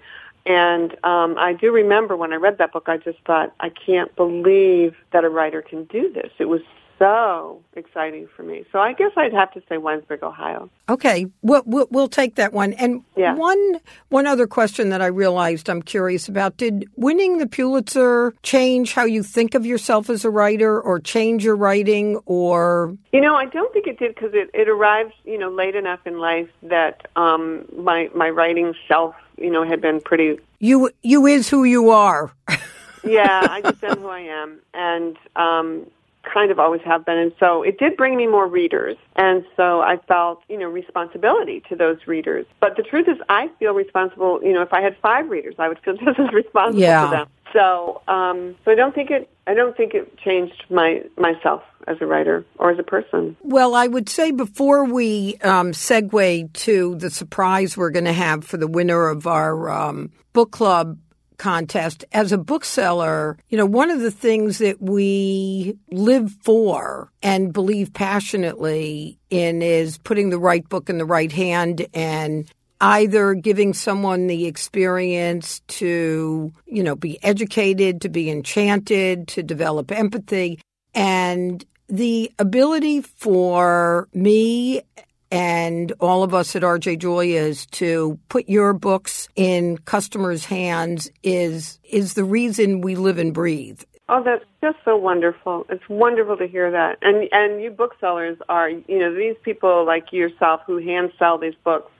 And 0.47 0.93
um, 1.05 1.37
I 1.37 1.53
do 1.53 1.73
remember 1.73 2.17
when 2.17 2.33
I 2.33 2.37
read 2.37 2.59
that 2.59 2.73
book, 2.73 2.85
I 2.87 2.97
just 2.97 3.19
thought, 3.27 3.53
I 3.61 3.69
can't 3.69 4.15
believe 4.17 4.97
that 5.13 5.25
a 5.25 5.29
writer 5.29 5.61
can 5.61 5.85
do 5.85 6.11
this. 6.13 6.31
It 6.39 6.47
was 6.47 6.63
so 6.99 7.63
exciting 7.75 8.29
for 8.37 8.43
me. 8.43 8.65
So 8.73 8.79
I 8.81 8.93
guess 8.93 9.13
I'd 9.17 9.33
have 9.33 9.53
to 9.53 9.61
say 9.69 9.77
Winesburg, 9.77 10.23
Ohio. 10.23 10.69
Okay, 10.89 11.27
we'll, 11.43 11.63
we'll, 11.65 11.87
we'll 11.91 12.09
take 12.09 12.35
that 12.37 12.53
one. 12.53 12.73
And 12.75 13.03
Yeah. 13.17 13.35
one 13.35 13.81
one 14.09 14.27
other 14.27 14.47
question 14.47 14.89
that 14.91 15.01
I 15.01 15.07
realized 15.07 15.69
I'm 15.69 15.83
curious 15.83 16.29
about: 16.29 16.57
Did 16.57 16.89
winning 16.97 17.39
the 17.39 17.47
Pulitzer 17.47 18.35
change 18.43 18.95
how 18.95 19.05
you 19.05 19.23
think 19.23 19.55
of 19.55 19.65
yourself 19.65 20.11
as 20.11 20.25
a 20.25 20.31
writer, 20.31 20.81
or 20.81 20.99
change 20.99 21.45
your 21.45 21.57
writing, 21.57 22.17
or 22.27 22.97
You 23.13 23.21
know, 23.21 23.35
I 23.35 23.47
don't 23.47 23.73
think 23.73 23.87
it 23.87 23.99
did 23.99 24.15
because 24.15 24.33
it, 24.35 24.51
it 24.55 24.69
arrived, 24.69 25.15
you 25.25 25.39
know, 25.39 25.51
late 25.51 25.77
enough 25.77 26.01
in 26.07 26.19
life 26.19 26.49
that 26.63 27.07
um, 27.17 27.65
my 27.77 28.11
my 28.15 28.31
writing 28.31 28.75
self, 28.89 29.15
you 29.37 29.51
know, 29.51 29.65
had 29.65 29.81
been 29.81 30.01
pretty 30.01 30.39
you 30.59 30.91
you 31.03 31.27
is 31.27 31.49
who 31.49 31.65
you 31.65 31.91
are? 31.91 32.33
yeah, 33.05 33.47
I 33.51 33.63
just 33.63 33.83
am 33.85 33.99
who 34.01 34.09
I 34.09 34.21
am, 34.21 34.59
and 34.75 35.17
um, 35.37 35.87
kind 36.23 36.51
of 36.51 36.59
always 36.59 36.81
have 36.85 37.05
been. 37.05 37.19
And 37.19 37.33
so 37.41 37.63
it 37.63 37.79
did 37.79 37.97
bring 37.97 38.17
me 38.17 38.27
more 38.27 38.47
readers, 38.47 38.97
and 39.17 39.45
so 39.57 39.81
I 39.81 39.97
felt, 40.09 40.43
you 40.49 40.59
know, 40.59 40.67
responsibility 40.67 41.63
to 41.69 41.77
those 41.77 41.99
readers. 42.07 42.47
But 42.61 42.77
the 42.77 42.83
truth 42.83 43.09
is, 43.09 43.17
I 43.29 43.49
feel 43.59 43.73
responsible. 43.73 44.41
You 44.43 44.53
know, 44.53 44.63
if 44.63 44.73
I 44.73 44.81
had 44.81 44.97
five 45.03 45.29
readers, 45.29 45.55
I 45.59 45.69
would 45.69 45.79
feel 45.81 45.97
just 46.05 46.19
as 46.19 46.33
responsible 46.33 46.81
Yeah. 46.81 47.05
to 47.05 47.11
them. 47.11 47.27
So, 47.53 48.03
um, 48.09 48.57
so 48.65 48.71
I 48.71 48.75
don't 48.75 48.95
think 48.95 49.11
it. 49.11 49.31
I 49.47 49.55
don't 49.55 49.75
think 49.77 49.95
it 49.95 50.19
changed 50.19 50.65
my 50.69 51.03
myself 51.17 51.63
as 51.87 51.97
a 52.03 52.07
writer 52.07 52.45
or 52.59 52.71
as 52.71 52.79
a 52.79 52.83
person. 52.83 53.37
Well, 53.43 53.75
I 53.75 53.87
would 53.87 54.11
say 54.11 54.31
before 54.31 54.85
we 54.85 55.37
um, 55.43 55.73
segue 55.73 56.53
to 56.53 56.95
the 56.97 57.09
surprise 57.09 57.75
we're 57.75 57.91
going 57.91 58.05
to 58.05 58.13
have 58.13 58.45
for 58.45 58.59
the 58.59 58.67
winner 58.67 59.09
of 59.09 59.27
our 59.27 59.71
um, 59.71 60.13
book 60.35 60.51
club 60.51 60.99
contest, 61.39 62.05
as 62.13 62.33
a 62.33 62.39
bookseller, 62.39 63.39
you 63.49 63.57
know, 63.57 63.67
one 63.67 63.91
of 63.91 64.01
the 64.01 64.11
things 64.11 64.59
that 64.59 64.83
we 64.83 65.79
live 65.91 66.31
for 66.43 67.11
and 67.23 67.53
believe 67.53 67.93
passionately 67.93 69.19
in 69.31 69.63
is 69.63 69.99
putting 69.99 70.31
the 70.31 70.39
right 70.39 70.69
book 70.69 70.91
in 70.91 70.99
the 70.99 71.07
right 71.07 71.33
hand 71.33 71.87
and 71.95 72.51
either 72.81 73.35
giving 73.35 73.73
someone 73.73 74.27
the 74.27 74.47
experience 74.47 75.61
to, 75.67 76.53
you 76.67 76.83
know, 76.83 76.95
be 76.95 77.23
educated, 77.25 78.01
to 78.03 78.09
be 78.09 78.31
enchanted, 78.31 79.27
to 79.29 79.43
develop 79.43 79.91
empathy. 79.91 80.61
And 80.95 81.65
the 81.89 82.31
ability 82.39 83.01
for 83.01 84.09
me 84.13 84.83
and 85.31 85.93
all 86.01 86.23
of 86.23 86.35
us 86.35 86.57
at 86.57 86.63
RJ 86.63 86.99
Julia's 86.99 87.67
to 87.67 88.19
put 88.29 88.49
your 88.49 88.73
books 88.73 89.29
in 89.37 89.79
customers' 89.79 90.45
hands 90.45 91.11
is 91.23 91.79
is 91.85 92.15
the 92.15 92.25
reason 92.25 92.81
we 92.81 92.95
live 92.95 93.19
and 93.19 93.35
breathe. 93.35 93.83
Oh, 94.11 94.23
that's 94.25 94.45
just 94.63 94.79
so 94.85 94.97
wonderful. 94.97 95.67
It's 95.69 95.87
wonderful 95.89 96.39
to 96.39 96.47
hear 96.47 96.71
that. 96.71 96.99
And 97.03 97.29
and 97.31 97.63
you 97.63 97.71
booksellers 97.71 98.39
are, 98.49 98.71
you 98.71 98.99
know, 98.99 99.15
these 99.15 99.37
people 99.43 99.85
like 99.85 100.13
yourself 100.13 100.63
who 100.67 100.79
hand 100.79 101.13
sell 101.19 101.39
these 101.39 101.55
books 101.63 101.93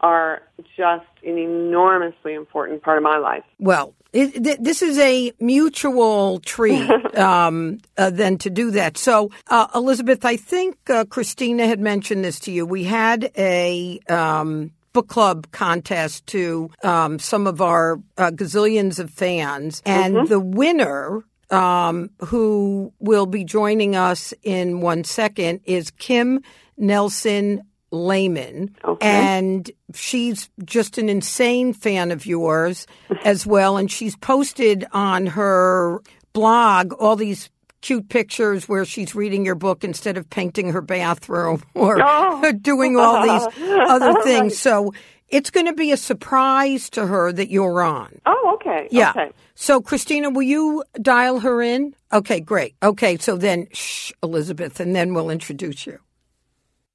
are 0.00 0.42
just 0.76 1.06
an 1.24 1.36
enormously 1.36 2.32
important 2.32 2.82
part 2.82 2.96
of 2.96 3.04
my 3.04 3.18
life. 3.18 3.44
Well, 3.58 3.94
it, 4.12 4.42
th- 4.42 4.58
this 4.60 4.82
is 4.82 4.98
a 4.98 5.32
mutual 5.40 6.40
treat 6.40 6.90
um, 7.16 7.78
uh, 7.96 8.10
then 8.10 8.38
to 8.38 8.50
do 8.50 8.70
that. 8.72 8.98
So, 8.98 9.30
uh, 9.48 9.68
Elizabeth, 9.74 10.24
I 10.24 10.36
think 10.36 10.78
uh, 10.90 11.04
Christina 11.04 11.66
had 11.66 11.80
mentioned 11.80 12.24
this 12.24 12.40
to 12.40 12.52
you. 12.52 12.66
We 12.66 12.84
had 12.84 13.30
a 13.36 14.00
um, 14.08 14.72
book 14.92 15.08
club 15.08 15.50
contest 15.52 16.26
to 16.28 16.70
um, 16.82 17.18
some 17.18 17.46
of 17.46 17.60
our 17.60 18.00
uh, 18.18 18.30
gazillions 18.30 18.98
of 18.98 19.10
fans, 19.10 19.82
and 19.86 20.28
the 20.28 20.40
winner. 20.40 21.24
Um, 21.52 22.10
who 22.26 22.92
will 23.00 23.26
be 23.26 23.42
joining 23.42 23.96
us 23.96 24.32
in 24.44 24.80
one 24.80 25.02
second 25.02 25.62
is 25.64 25.90
Kim 25.90 26.42
Nelson 26.76 27.62
Layman. 27.90 28.74
Okay. 28.84 29.06
And 29.08 29.70
she's 29.94 30.48
just 30.64 30.98
an 30.98 31.08
insane 31.08 31.72
fan 31.72 32.10
of 32.10 32.26
yours 32.26 32.86
as 33.24 33.46
well. 33.46 33.76
And 33.76 33.90
she's 33.90 34.16
posted 34.16 34.86
on 34.92 35.26
her 35.26 36.00
blog 36.32 36.92
all 36.94 37.16
these 37.16 37.50
cute 37.80 38.08
pictures 38.10 38.68
where 38.68 38.84
she's 38.84 39.14
reading 39.14 39.44
your 39.44 39.54
book 39.54 39.84
instead 39.84 40.16
of 40.18 40.28
painting 40.28 40.70
her 40.72 40.82
bathroom 40.82 41.62
or 41.74 41.98
Oh. 42.02 42.52
doing 42.60 42.96
all 42.96 43.22
these 43.22 43.48
other 43.68 44.22
things. 44.22 44.58
So 44.58 44.92
it's 45.28 45.50
going 45.50 45.66
to 45.66 45.72
be 45.72 45.90
a 45.92 45.96
surprise 45.96 46.90
to 46.90 47.06
her 47.06 47.32
that 47.32 47.50
you're 47.50 47.82
on. 47.82 48.20
Oh, 48.26 48.52
okay. 48.60 48.88
Yeah. 48.90 49.10
Okay. 49.10 49.30
So, 49.54 49.80
Christina, 49.80 50.28
will 50.30 50.42
you 50.42 50.82
dial 51.00 51.40
her 51.40 51.62
in? 51.62 51.94
Okay, 52.12 52.40
great. 52.40 52.74
Okay, 52.82 53.16
so 53.18 53.36
then, 53.36 53.68
shh, 53.72 54.10
Elizabeth, 54.22 54.80
and 54.80 54.96
then 54.96 55.14
we'll 55.14 55.30
introduce 55.30 55.86
you. 55.86 55.98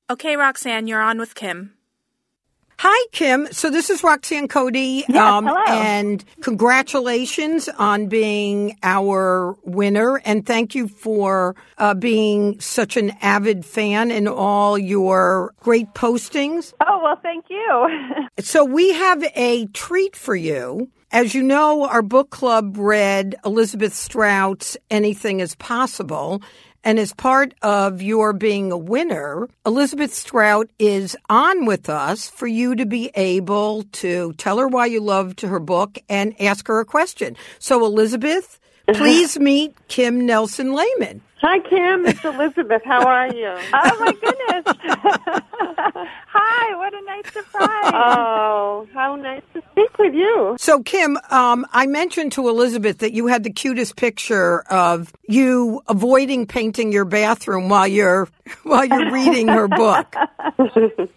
Okay, 0.07 0.35
Roxanne, 0.35 0.87
you're 0.87 1.01
on 1.01 1.17
with 1.17 1.33
Kim. 1.33 1.73
Hi, 2.77 3.07
Kim. 3.11 3.47
So 3.51 3.71
this 3.71 3.89
is 3.89 4.03
Roxanne 4.03 4.47
Cody. 4.47 5.03
Yes, 5.07 5.17
um, 5.17 5.47
hello. 5.47 5.63
And 5.67 6.23
congratulations 6.41 7.69
on 7.69 8.07
being 8.07 8.77
our 8.83 9.55
winner. 9.63 10.21
And 10.25 10.45
thank 10.45 10.75
you 10.75 10.89
for 10.89 11.55
uh, 11.77 11.95
being 11.95 12.59
such 12.59 12.97
an 12.97 13.13
avid 13.21 13.65
fan 13.65 14.11
and 14.11 14.27
all 14.27 14.77
your 14.77 15.53
great 15.61 15.93
postings. 15.93 16.73
Oh, 16.85 16.99
well, 17.01 17.19
thank 17.21 17.45
you. 17.49 17.87
So 18.39 18.65
we 18.65 18.91
have 18.91 19.23
a 19.33 19.65
treat 19.67 20.13
for 20.13 20.35
you. 20.35 20.91
As 21.09 21.33
you 21.33 21.41
know, 21.41 21.87
our 21.87 22.01
book 22.01 22.29
club 22.29 22.75
read 22.77 23.35
Elizabeth 23.45 23.93
Strout's 23.93 24.75
Anything 24.91 25.39
is 25.39 25.55
Possible. 25.55 26.41
And 26.85 26.99
as 26.99 27.13
part 27.13 27.55
of 27.63 28.03
your 28.03 28.31
being 28.31 28.71
a 28.71 28.77
winner, 28.77 29.49
Elizabeth 29.65 30.13
Strout 30.13 30.69
is 30.77 31.17
on 31.27 31.65
with 31.65 31.89
us 31.89 32.29
for 32.29 32.45
you 32.45 32.75
to 32.75 32.85
be 32.85 33.09
able 33.15 33.83
to 33.93 34.33
tell 34.33 34.59
her 34.59 34.67
why 34.67 34.85
you 34.85 35.01
loved 35.01 35.41
her 35.41 35.59
book 35.59 35.97
and 36.07 36.39
ask 36.39 36.67
her 36.67 36.79
a 36.79 36.85
question. 36.85 37.35
So, 37.57 37.83
Elizabeth, 37.83 38.59
mm-hmm. 38.87 38.99
please 38.99 39.39
meet 39.39 39.75
Kim 39.87 40.27
Nelson 40.27 40.73
Layman. 40.73 41.21
Hi, 41.41 41.59
Kim. 41.59 42.05
It's 42.05 42.23
Elizabeth. 42.23 42.81
How 42.85 43.05
are 43.05 43.27
you? 43.33 43.47
oh, 43.73 43.99
my 43.99 44.13
goodness. 44.13 44.75
Hi, 46.27 46.77
what 46.77 46.93
a 46.93 47.01
nice 47.05 47.33
surprise. 47.33 47.91
oh, 47.93 48.87
how 48.93 49.15
nice 49.15 49.41
to 49.53 49.61
speak 49.71 49.97
with 49.97 50.13
you. 50.13 50.55
So, 50.59 50.81
Kim, 50.81 51.17
um, 51.29 51.65
I 51.71 51.87
mentioned 51.87 52.31
to 52.33 52.47
Elizabeth 52.47 52.99
that 52.99 53.13
you 53.13 53.27
had 53.27 53.43
the 53.43 53.51
cutest 53.51 53.95
picture 53.95 54.61
of 54.69 55.13
you 55.27 55.81
avoiding 55.87 56.47
painting 56.47 56.91
your 56.91 57.05
bathroom 57.05 57.69
while 57.69 57.87
you're 57.87 58.29
while 58.63 58.85
you're 58.85 59.11
reading 59.11 59.47
her 59.47 59.67
book. 59.67 60.15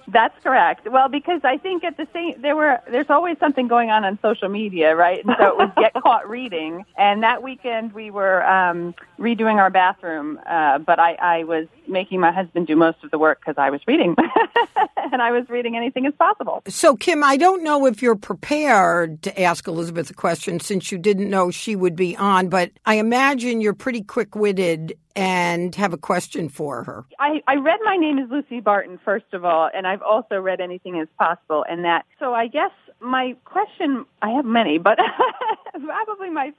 That's 0.09 0.43
correct. 0.43 0.89
Well, 0.91 1.09
because 1.09 1.43
I 1.45 1.59
think 1.59 1.85
at 1.85 1.97
the 1.97 2.09
same 2.13 2.41
there 2.41 2.57
were 2.57 2.81
there's 2.91 3.11
always 3.11 3.39
something 3.39 3.69
going 3.69 3.91
on 3.91 4.05
on 4.05 4.19
social 4.23 4.49
media, 4.49 4.97
right? 4.97 5.25
And 5.25 5.37
so 5.39 5.49
it 5.49 5.57
was 5.57 5.71
get 5.77 5.95
caught 6.03 6.29
reading. 6.29 6.85
And 6.97 7.23
that 7.23 7.43
weekend 7.43 7.93
we 7.93 8.11
were 8.11 8.47
um, 8.47 8.95
redoing 9.19 9.57
our 9.57 9.71
bathroom, 9.71 10.09
uh, 10.19 10.79
but 10.79 10.99
I, 10.99 11.15
I 11.15 11.45
was 11.45 11.67
making 11.87 12.21
my 12.21 12.33
husband 12.33 12.67
do 12.67 12.77
most 12.77 12.99
of 13.03 13.11
the 13.11 13.19
work 13.19 13.41
because 13.41 13.57
I 13.59 13.71
was 13.71 13.81
reading, 13.87 14.15
and 15.13 15.23
I 15.23 15.31
was 15.31 15.49
reading 15.49 15.77
anything 15.77 16.07
as 16.07 16.15
possible. 16.15 16.63
So, 16.69 16.97
Kim, 16.97 17.23
I 17.23 17.37
don't 17.37 17.63
know 17.63 17.87
if 17.87 18.03
you're 18.03 18.17
prepared 18.17 19.23
to 19.23 19.41
ask 19.41 19.67
Elizabeth 19.67 20.11
a 20.11 20.15
question 20.15 20.61
since 20.61 20.93
you 20.93 20.99
didn't 20.99 21.31
know 21.31 21.51
she 21.51 21.77
would 21.77 21.97
be 21.97 22.17
on, 22.17 22.49
but 22.49 22.71
I 22.85 22.97
imagine 22.97 23.61
you're 23.61 23.75
pretty 23.75 24.03
quick 24.03 24.35
witted 24.35 24.97
and 25.17 25.75
have 25.75 25.93
a 25.93 25.99
question 25.99 26.49
for 26.49 26.85
her. 26.85 27.05
I, 27.19 27.43
I 27.49 27.57
read 27.57 27.81
My 27.85 27.97
Name 27.97 28.19
is 28.19 28.31
Lucy 28.31 28.61
Barton, 28.61 29.01
first 29.05 29.33
of 29.33 29.45
all, 29.45 29.69
and 29.75 29.87
I've 29.87 30.03
also 30.03 30.41
read 30.41 30.61
Anything 30.61 30.99
is 30.99 31.09
Possible, 31.19 31.65
and 31.69 31.85
that. 31.85 32.05
So 32.21 32.35
I 32.35 32.47
guess 32.47 32.71
my 33.01 33.37
question, 33.45 34.07
I 34.23 34.31
have 34.31 34.45
many, 34.45 34.79
but 34.79 34.99
probably 35.73 36.31
my, 36.31 36.53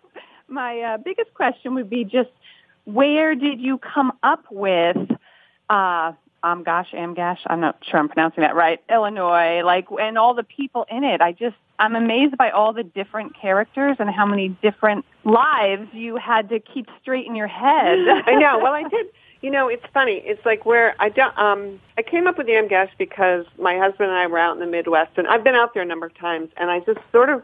my 0.47 0.81
uh, 0.81 0.97
biggest 0.97 1.33
question 1.33 1.73
would 1.75 1.89
be 1.89 2.03
just 2.03 2.29
where 2.85 3.35
did 3.35 3.59
you 3.59 3.77
come 3.77 4.13
up 4.23 4.45
with, 4.51 4.97
uh, 5.69 6.13
Amgash, 6.43 6.93
Amgash, 6.93 7.39
I'm 7.47 7.59
not 7.59 7.77
sure 7.89 7.99
I'm 7.99 8.07
pronouncing 8.07 8.41
that 8.41 8.55
right, 8.55 8.81
Illinois, 8.89 9.61
like, 9.63 9.87
and 9.99 10.17
all 10.17 10.33
the 10.33 10.43
people 10.43 10.85
in 10.89 11.03
it. 11.03 11.21
I 11.21 11.33
just, 11.33 11.55
I'm 11.79 11.95
amazed 11.95 12.37
by 12.37 12.51
all 12.51 12.73
the 12.73 12.83
different 12.83 13.35
characters 13.35 13.97
and 13.99 14.09
how 14.09 14.25
many 14.25 14.49
different 14.61 15.05
lives 15.23 15.87
you 15.93 16.17
had 16.17 16.49
to 16.49 16.59
keep 16.59 16.87
straight 17.01 17.25
in 17.27 17.35
your 17.35 17.47
head. 17.47 17.99
I 18.25 18.35
know. 18.35 18.59
Well, 18.59 18.73
I 18.73 18.83
did. 18.89 19.07
You 19.41 19.51
know, 19.51 19.69
it's 19.69 19.85
funny. 19.93 20.21
It's 20.25 20.45
like 20.45 20.65
where 20.65 20.95
I 20.99 21.07
don't. 21.07 21.37
Um, 21.37 21.79
I 21.97 22.01
came 22.01 22.27
up 22.27 22.37
with 22.37 22.47
the 22.47 22.53
Amgash 22.53 22.89
because 22.97 23.45
my 23.57 23.77
husband 23.77 24.09
and 24.09 24.19
I 24.19 24.27
were 24.27 24.37
out 24.37 24.53
in 24.53 24.59
the 24.59 24.67
Midwest, 24.67 25.11
and 25.17 25.27
I've 25.27 25.45
been 25.45 25.55
out 25.55 25.73
there 25.73 25.83
a 25.83 25.85
number 25.85 26.07
of 26.07 26.17
times, 26.17 26.49
and 26.57 26.69
I 26.69 26.81
just 26.81 26.99
sort 27.13 27.29
of, 27.29 27.41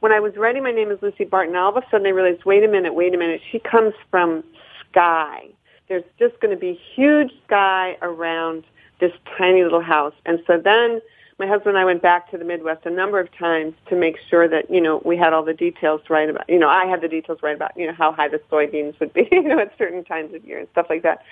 when 0.00 0.12
I 0.12 0.20
was 0.20 0.36
writing, 0.36 0.62
my 0.62 0.72
name 0.72 0.90
is 0.90 0.98
Lucy 1.00 1.24
Barton. 1.24 1.56
All 1.56 1.74
of 1.74 1.82
a 1.82 1.86
sudden, 1.90 2.06
I 2.06 2.10
realized, 2.10 2.44
wait 2.44 2.64
a 2.64 2.68
minute, 2.68 2.94
wait 2.94 3.14
a 3.14 3.18
minute. 3.18 3.40
She 3.50 3.58
comes 3.58 3.94
from 4.10 4.44
sky. 4.90 5.48
There's 5.88 6.04
just 6.18 6.38
going 6.40 6.54
to 6.54 6.60
be 6.60 6.78
huge 6.94 7.32
sky 7.46 7.96
around 8.02 8.64
this 9.00 9.12
tiny 9.36 9.62
little 9.62 9.80
house, 9.82 10.14
and 10.26 10.40
so 10.46 10.58
then 10.58 11.00
my 11.38 11.46
husband 11.46 11.76
and 11.76 11.78
I 11.78 11.84
went 11.84 12.02
back 12.02 12.30
to 12.32 12.38
the 12.38 12.44
Midwest 12.44 12.84
a 12.84 12.90
number 12.90 13.20
of 13.20 13.28
times 13.36 13.74
to 13.88 13.96
make 13.96 14.16
sure 14.28 14.48
that, 14.48 14.70
you 14.70 14.80
know, 14.80 15.00
we 15.04 15.16
had 15.16 15.32
all 15.32 15.44
the 15.44 15.54
details 15.54 16.00
right 16.10 16.28
about, 16.28 16.48
you 16.48 16.58
know, 16.58 16.68
I 16.68 16.86
had 16.86 17.00
the 17.00 17.08
details 17.08 17.38
right 17.42 17.54
about, 17.54 17.76
you 17.76 17.86
know, 17.86 17.92
how 17.92 18.12
high 18.12 18.28
the 18.28 18.40
soybeans 18.50 18.98
would 18.98 19.12
be, 19.12 19.28
you 19.32 19.42
know, 19.42 19.60
at 19.60 19.72
certain 19.78 20.04
times 20.04 20.34
of 20.34 20.44
year 20.44 20.58
and 20.58 20.68
stuff 20.72 20.86
like 20.90 21.02
that. 21.04 21.22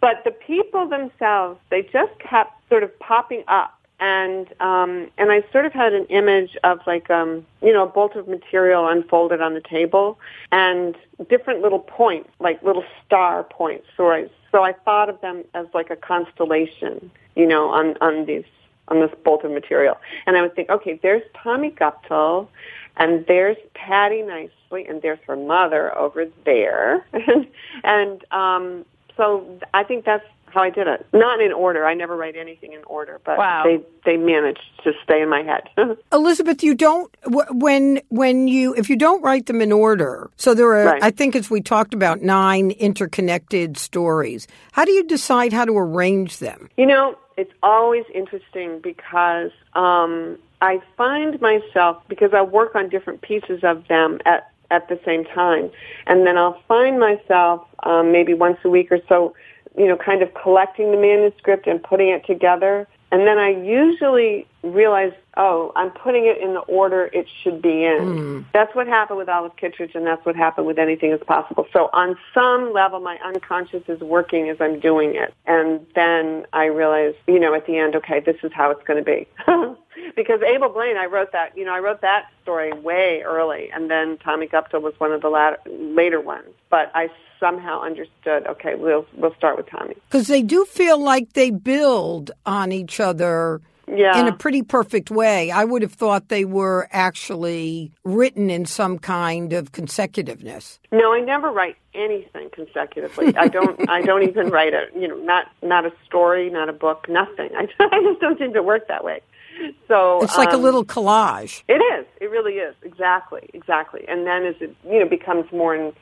But 0.00 0.22
the 0.24 0.32
people 0.32 0.86
themselves, 0.86 1.58
they 1.70 1.82
just 1.82 2.12
kept 2.18 2.52
sort 2.68 2.82
of 2.82 2.98
popping 2.98 3.42
up. 3.48 3.78
And, 4.00 4.48
um, 4.60 5.10
and 5.16 5.30
I 5.30 5.42
sort 5.52 5.66
of 5.66 5.72
had 5.72 5.92
an 5.92 6.04
image 6.06 6.56
of 6.64 6.80
like, 6.86 7.10
um, 7.10 7.46
you 7.62 7.72
know, 7.72 7.84
a 7.84 7.86
bolt 7.86 8.16
of 8.16 8.28
material 8.28 8.88
unfolded 8.88 9.40
on 9.40 9.54
the 9.54 9.60
table 9.60 10.18
and 10.52 10.96
different 11.28 11.62
little 11.62 11.78
points, 11.78 12.28
like 12.40 12.62
little 12.62 12.84
star 13.06 13.44
points. 13.44 13.86
So 13.96 14.10
I, 14.10 14.28
so 14.50 14.62
I 14.62 14.72
thought 14.72 15.08
of 15.08 15.20
them 15.20 15.44
as 15.54 15.66
like 15.74 15.90
a 15.90 15.96
constellation, 15.96 17.10
you 17.36 17.46
know, 17.46 17.68
on, 17.70 17.96
on 18.00 18.26
these 18.26 18.44
on 18.88 19.00
this 19.00 19.10
bolt 19.24 19.44
of 19.44 19.50
material. 19.50 19.96
And 20.26 20.36
I 20.36 20.42
would 20.42 20.54
think, 20.54 20.70
okay, 20.70 20.98
there's 21.02 21.22
Tommy 21.42 21.70
Guptill, 21.70 22.48
and 22.96 23.24
there's 23.26 23.56
Patty 23.74 24.22
Nicely, 24.22 24.86
and 24.86 25.02
there's 25.02 25.18
her 25.26 25.36
mother 25.36 25.96
over 25.96 26.26
there. 26.44 27.06
and 27.84 28.24
um, 28.30 28.84
so 29.16 29.58
I 29.72 29.84
think 29.84 30.04
that's 30.04 30.26
how 30.54 30.62
I 30.62 30.70
did 30.70 30.86
it. 30.86 31.06
Not 31.12 31.40
in 31.40 31.52
order. 31.52 31.84
I 31.84 31.94
never 31.94 32.16
write 32.16 32.36
anything 32.36 32.72
in 32.72 32.82
order, 32.86 33.20
but 33.24 33.36
Wow. 33.36 33.64
they 33.64 33.80
they 34.04 34.16
managed 34.16 34.62
to 34.84 34.92
stay 35.02 35.20
in 35.20 35.28
my 35.28 35.42
head. 35.42 35.68
Elizabeth, 36.12 36.62
you 36.62 36.74
don't 36.74 37.14
when 37.50 38.00
when 38.08 38.48
you 38.48 38.74
if 38.74 38.88
you 38.88 38.96
don't 38.96 39.22
write 39.22 39.46
them 39.46 39.60
in 39.60 39.72
order. 39.72 40.30
So 40.36 40.54
there 40.54 40.72
are, 40.74 40.84
Right. 40.86 41.02
I 41.02 41.10
think, 41.10 41.34
as 41.36 41.50
we 41.50 41.60
talked 41.60 41.94
about, 41.94 42.22
nine 42.22 42.70
interconnected 42.70 43.76
stories. 43.76 44.46
How 44.72 44.84
do 44.84 44.92
you 44.92 45.04
decide 45.04 45.52
how 45.52 45.64
to 45.64 45.76
arrange 45.76 46.38
them? 46.38 46.70
You 46.76 46.86
know, 46.86 47.16
it's 47.36 47.52
always 47.62 48.04
interesting 48.14 48.80
because 48.80 49.50
um, 49.74 50.38
I 50.60 50.80
find 50.96 51.40
myself 51.40 52.02
because 52.08 52.30
I 52.32 52.42
work 52.42 52.74
on 52.74 52.88
different 52.88 53.22
pieces 53.22 53.60
of 53.64 53.86
them 53.88 54.20
at 54.24 54.50
at 54.70 54.88
the 54.88 54.98
same 55.04 55.24
time, 55.24 55.70
and 56.06 56.26
then 56.26 56.38
I'll 56.38 56.60
find 56.66 56.98
myself 56.98 57.66
um, 57.82 58.12
maybe 58.12 58.34
once 58.34 58.58
a 58.64 58.68
week 58.68 58.90
or 58.90 58.98
so, 59.08 59.34
you 59.76 59.86
know, 59.86 59.96
kind 59.96 60.22
of 60.22 60.32
collecting 60.34 60.90
the 60.90 60.96
manuscript 60.96 61.66
and 61.66 61.82
putting 61.82 62.08
it 62.08 62.26
together, 62.26 62.86
and 63.14 63.28
then 63.28 63.38
I 63.38 63.50
usually 63.50 64.44
realize, 64.64 65.12
oh, 65.36 65.70
I'm 65.76 65.90
putting 65.90 66.26
it 66.26 66.38
in 66.38 66.54
the 66.54 66.60
order 66.60 67.10
it 67.12 67.28
should 67.42 67.62
be 67.62 67.84
in. 67.84 68.00
Hmm. 68.00 68.40
That's 68.52 68.74
what 68.74 68.88
happened 68.88 69.18
with 69.18 69.28
Olive 69.28 69.54
Kitteridge, 69.56 69.94
and 69.94 70.04
that's 70.04 70.26
what 70.26 70.34
happened 70.34 70.66
with 70.66 70.80
Anything 70.80 71.12
is 71.12 71.20
Possible. 71.24 71.66
So 71.72 71.90
on 71.92 72.16
some 72.34 72.72
level, 72.72 72.98
my 72.98 73.16
unconscious 73.24 73.84
is 73.86 74.00
working 74.00 74.48
as 74.48 74.56
I'm 74.60 74.80
doing 74.80 75.14
it, 75.14 75.32
and 75.46 75.86
then 75.94 76.46
I 76.52 76.64
realize, 76.64 77.14
you 77.28 77.38
know, 77.38 77.54
at 77.54 77.66
the 77.66 77.78
end, 77.78 77.94
okay, 77.94 78.18
this 78.18 78.36
is 78.42 78.50
how 78.52 78.72
it's 78.72 78.82
going 78.82 79.04
to 79.04 79.08
be. 79.08 79.28
because 80.16 80.40
Abel 80.42 80.68
Blaine, 80.68 80.96
I 80.96 81.06
wrote 81.06 81.32
that, 81.32 81.56
you 81.56 81.64
know, 81.64 81.74
I 81.74 81.78
wrote 81.78 82.00
that 82.02 82.26
story 82.42 82.72
way 82.72 83.22
early, 83.24 83.70
and 83.72 83.90
then 83.90 84.18
Tommy 84.18 84.46
Guptill 84.46 84.82
was 84.82 84.94
one 84.98 85.12
of 85.12 85.22
the 85.22 85.28
latter, 85.28 85.58
later 85.70 86.20
ones. 86.20 86.48
But 86.70 86.90
I 86.94 87.10
somehow 87.40 87.82
understood, 87.82 88.46
okay, 88.46 88.74
we'll 88.74 89.06
we'll 89.16 89.34
start 89.34 89.56
with 89.56 89.68
Tommy. 89.68 89.94
Because 90.10 90.28
they 90.28 90.42
do 90.42 90.64
feel 90.64 90.98
like 90.98 91.32
they 91.34 91.50
build 91.50 92.30
on 92.46 92.72
each 92.72 93.00
other 93.00 93.60
Yeah. 93.86 94.18
in 94.18 94.28
a 94.28 94.32
pretty 94.32 94.62
perfect 94.62 95.10
way. 95.10 95.50
I 95.50 95.64
would 95.64 95.82
have 95.82 95.92
thought 95.92 96.28
they 96.28 96.44
were 96.46 96.88
actually 96.90 97.92
written 98.04 98.48
in 98.50 98.64
some 98.64 98.98
kind 98.98 99.52
of 99.52 99.72
consecutiveness. 99.72 100.78
No, 100.90 101.12
I 101.12 101.20
never 101.20 101.50
write 101.50 101.76
anything 101.94 102.48
consecutively. 102.50 103.36
I 103.36 103.48
don't. 103.48 103.88
I 103.90 104.00
don't 104.02 104.22
even 104.22 104.48
write 104.48 104.72
a. 104.74 104.86
You 104.98 105.08
know, 105.08 105.16
not 105.18 105.46
not 105.62 105.84
a 105.84 105.92
story, 106.06 106.48
not 106.50 106.68
a 106.68 106.72
book, 106.72 107.06
nothing. 107.08 107.50
I, 107.56 107.68
I 107.80 108.00
just 108.02 108.20
don't 108.20 108.38
seem 108.38 108.52
to 108.54 108.62
work 108.62 108.88
that 108.88 109.04
way. 109.04 109.20
So 109.88 110.22
It's 110.22 110.36
like 110.36 110.50
a 110.50 110.54
um, 110.56 110.62
little 110.62 110.84
collage. 110.84 111.62
It 111.68 111.74
is. 111.74 112.06
It 112.20 112.30
really 112.30 112.54
is. 112.54 112.74
Exactly. 112.82 113.48
Exactly. 113.52 114.04
And 114.08 114.26
then 114.26 114.44
as 114.46 114.54
it 114.60 114.74
you 114.84 114.98
know 114.98 115.08
becomes 115.08 115.50
more 115.52 115.92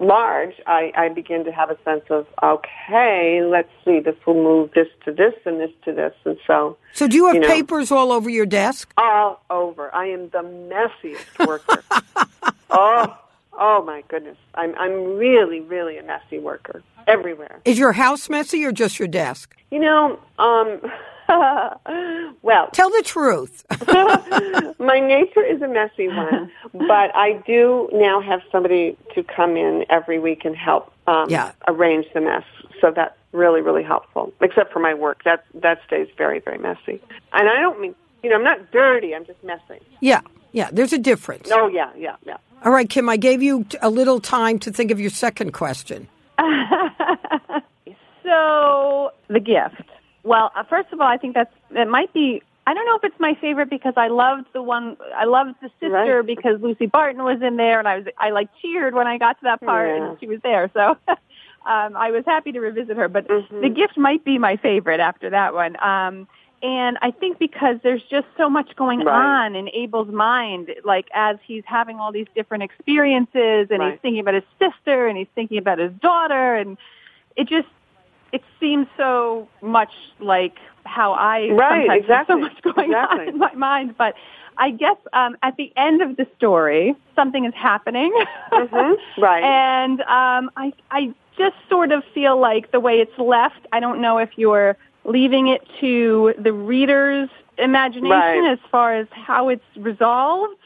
large, 0.00 0.54
I, 0.66 0.92
I 0.96 1.08
begin 1.08 1.44
to 1.44 1.52
have 1.52 1.70
a 1.70 1.76
sense 1.84 2.04
of 2.10 2.26
okay, 2.42 3.42
let's 3.44 3.70
see, 3.84 4.00
this 4.00 4.16
will 4.26 4.34
move 4.42 4.70
this 4.74 4.88
to 5.04 5.12
this 5.12 5.34
and 5.44 5.60
this 5.60 5.70
to 5.84 5.92
this, 5.92 6.14
and 6.24 6.38
so 6.46 6.76
So 6.92 7.06
do 7.08 7.16
you 7.16 7.26
have 7.26 7.34
you 7.36 7.40
know. 7.40 7.48
papers 7.48 7.90
all 7.90 8.12
over 8.12 8.28
your 8.30 8.46
desk? 8.46 8.92
all 8.96 9.42
over. 9.50 9.94
I 9.94 10.06
am 10.06 10.28
the 10.30 10.42
messiest 10.42 11.46
worker. 11.46 11.82
oh, 12.70 13.18
oh 13.54 13.84
my 13.84 14.02
goodness. 14.08 14.36
I'm 14.54 14.74
I'm 14.76 15.16
really, 15.16 15.60
really 15.60 15.98
a 15.98 16.02
messy 16.02 16.38
worker 16.38 16.82
everywhere. 17.06 17.60
Is 17.64 17.78
your 17.78 17.92
house 17.92 18.28
messy 18.28 18.64
or 18.64 18.72
just 18.72 18.98
your 18.98 19.08
desk? 19.08 19.56
You 19.70 19.80
know, 19.80 20.18
um, 20.38 20.80
well, 22.42 22.68
Tell 22.72 22.90
the 22.90 23.02
truth. 23.04 23.64
my 23.86 24.74
my 24.78 25.00
nature 25.00 25.42
is 25.44 25.62
a 25.62 25.68
messy 25.68 26.08
one, 26.08 26.50
but 26.72 27.14
I 27.14 27.42
do 27.46 27.88
now 27.92 28.20
have 28.20 28.40
somebody 28.50 28.96
to 29.14 29.22
come 29.22 29.56
in 29.56 29.84
every 29.90 30.18
week 30.18 30.44
and 30.44 30.56
help 30.56 30.92
um, 31.06 31.28
Yeah. 31.28 31.52
arrange 31.68 32.06
the 32.14 32.20
mess. 32.20 32.44
So 32.80 32.90
that's 32.94 33.16
really, 33.32 33.60
really 33.60 33.82
helpful. 33.82 34.32
Except 34.40 34.72
for 34.72 34.80
my 34.80 34.94
work, 34.94 35.22
that 35.24 35.44
that 35.54 35.78
stays 35.86 36.08
very, 36.18 36.40
very 36.40 36.58
messy. 36.58 37.00
And 37.32 37.48
I 37.48 37.60
don't 37.60 37.80
mean, 37.80 37.94
you 38.22 38.30
know, 38.30 38.36
I'm 38.36 38.44
not 38.44 38.70
dirty. 38.72 39.14
I'm 39.14 39.24
just 39.24 39.42
messy. 39.44 39.80
Yeah, 40.00 40.20
yeah, 40.52 40.68
there's 40.72 40.92
a 40.92 40.98
difference. 40.98 41.48
Oh 41.52 41.68
yeah, 41.68 41.90
yeah, 41.96 42.16
yeah. 42.26 42.36
All 42.64 42.72
right, 42.72 42.88
Kim, 42.88 43.08
I 43.08 43.16
gave 43.16 43.42
you 43.42 43.66
a 43.80 43.90
little 43.90 44.20
time 44.20 44.58
to 44.60 44.70
think 44.72 44.90
of 44.92 45.00
your 45.00 45.10
second 45.10 45.52
question. 45.52 46.06
so 48.22 49.10
the 49.28 49.40
gift. 49.40 49.82
Well, 50.24 50.52
uh, 50.54 50.62
first 50.64 50.92
of 50.92 51.00
all, 51.00 51.06
I 51.08 51.16
think 51.16 51.34
that's 51.34 51.52
it 51.70 51.88
might 51.88 52.12
be. 52.12 52.42
I 52.64 52.74
don't 52.74 52.86
know 52.86 52.94
if 52.96 53.02
it's 53.04 53.18
my 53.18 53.34
favorite 53.40 53.68
because 53.70 53.94
I 53.96 54.06
loved 54.08 54.46
the 54.52 54.62
one. 54.62 54.96
I 55.16 55.24
loved 55.24 55.54
the 55.60 55.68
sister 55.80 55.90
Right. 56.18 56.26
because 56.26 56.60
Lucy 56.60 56.86
Barton 56.86 57.24
was 57.24 57.42
in 57.42 57.56
there, 57.56 57.78
and 57.80 57.88
I 57.88 57.98
was 57.98 58.06
I 58.18 58.30
like 58.30 58.48
cheered 58.60 58.94
when 58.94 59.06
I 59.06 59.18
got 59.18 59.38
to 59.40 59.44
that 59.44 59.60
part 59.60 59.88
Yeah. 59.88 59.96
and 60.10 60.20
she 60.20 60.26
was 60.28 60.40
there. 60.42 60.70
So 60.72 60.96
um, 61.66 61.96
I 61.96 62.10
was 62.12 62.24
happy 62.24 62.52
to 62.52 62.60
revisit 62.60 62.96
her. 62.96 63.08
But 63.08 63.26
Mhm. 63.28 63.60
the 63.60 63.68
gift 63.68 63.98
might 63.98 64.24
be 64.24 64.38
my 64.38 64.56
favorite 64.56 65.00
after 65.00 65.30
that 65.30 65.54
one. 65.54 65.76
Um, 65.82 66.28
and 66.62 66.96
I 67.02 67.10
think 67.10 67.40
because 67.40 67.78
there's 67.82 68.04
just 68.04 68.28
so 68.36 68.48
much 68.48 68.76
going 68.76 69.00
Right. 69.00 69.12
on 69.12 69.56
in 69.56 69.68
Abel's 69.74 70.12
mind, 70.12 70.72
like 70.84 71.08
as 71.12 71.38
he's 71.44 71.64
having 71.66 71.98
all 71.98 72.12
these 72.12 72.28
different 72.36 72.62
experiences, 72.62 73.68
and 73.72 73.80
Right. 73.80 73.90
he's 73.92 74.00
thinking 74.00 74.20
about 74.20 74.34
his 74.34 74.44
sister, 74.60 75.08
and 75.08 75.18
he's 75.18 75.26
thinking 75.34 75.58
about 75.58 75.78
his 75.80 75.92
daughter, 75.94 76.54
and 76.54 76.78
it 77.34 77.48
just 77.48 77.66
it 78.32 78.42
seems 78.58 78.86
so 78.96 79.48
much 79.60 79.92
like 80.20 80.56
how 80.84 81.12
I 81.12 81.48
Right, 81.50 81.86
sometimes 81.86 82.06
have 82.08 82.26
so 82.26 82.36
much 82.38 82.62
going 82.62 82.90
exactly. 82.90 83.20
on 83.22 83.28
in 83.28 83.38
my 83.38 83.52
mind. 83.54 83.96
But 83.96 84.14
I 84.58 84.70
guess 84.70 84.96
um, 85.12 85.36
at 85.42 85.56
the 85.56 85.72
end 85.76 86.02
of 86.02 86.16
the 86.16 86.26
story, 86.36 86.94
something 87.14 87.44
is 87.44 87.54
happening, 87.54 88.12
Mhm, 88.52 88.96
right. 89.18 89.44
and 89.44 90.00
um, 90.02 90.50
I 90.56 90.72
I 90.90 91.14
just 91.38 91.56
sort 91.70 91.92
of 91.92 92.02
feel 92.14 92.38
like 92.38 92.70
the 92.72 92.80
way 92.80 93.00
it's 93.00 93.16
left. 93.18 93.66
I 93.72 93.80
don't 93.80 94.00
know 94.00 94.18
if 94.18 94.30
you're 94.36 94.76
leaving 95.04 95.48
it 95.48 95.62
to 95.80 96.34
the 96.38 96.52
reader's 96.52 97.28
imagination 97.58 98.10
Right. 98.10 98.52
as 98.52 98.58
far 98.70 98.94
as 98.94 99.06
how 99.12 99.48
it's 99.48 99.64
resolved. 99.76 100.56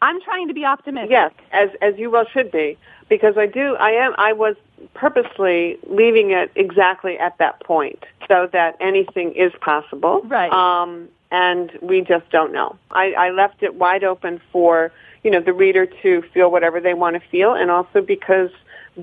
I'm 0.00 0.20
trying 0.20 0.46
to 0.48 0.54
be 0.54 0.64
optimistic. 0.64 1.10
Yes, 1.10 1.32
as 1.52 1.70
as 1.82 1.98
you 1.98 2.10
well 2.10 2.24
should 2.32 2.50
be, 2.52 2.78
because 3.08 3.36
I 3.36 3.46
do. 3.46 3.76
I 3.76 3.90
am. 3.90 4.14
I 4.18 4.32
was 4.32 4.56
purposely 4.94 5.78
leaving 5.88 6.30
it 6.30 6.50
exactly 6.54 7.18
at 7.18 7.36
that 7.38 7.60
point, 7.64 8.04
so 8.28 8.48
that 8.52 8.76
anything 8.80 9.32
is 9.32 9.52
possible. 9.60 10.22
Right. 10.24 10.52
Um, 10.52 11.08
and 11.30 11.72
we 11.82 12.00
just 12.00 12.28
don't 12.30 12.52
know. 12.52 12.76
I, 12.90 13.12
I 13.12 13.30
left 13.30 13.62
it 13.62 13.74
wide 13.74 14.04
open 14.04 14.40
for 14.52 14.92
you 15.22 15.30
know 15.30 15.40
the 15.40 15.52
reader 15.52 15.86
to 16.02 16.22
feel 16.32 16.50
whatever 16.50 16.80
they 16.80 16.94
want 16.94 17.20
to 17.20 17.28
feel, 17.28 17.54
and 17.54 17.70
also 17.70 18.00
because 18.00 18.50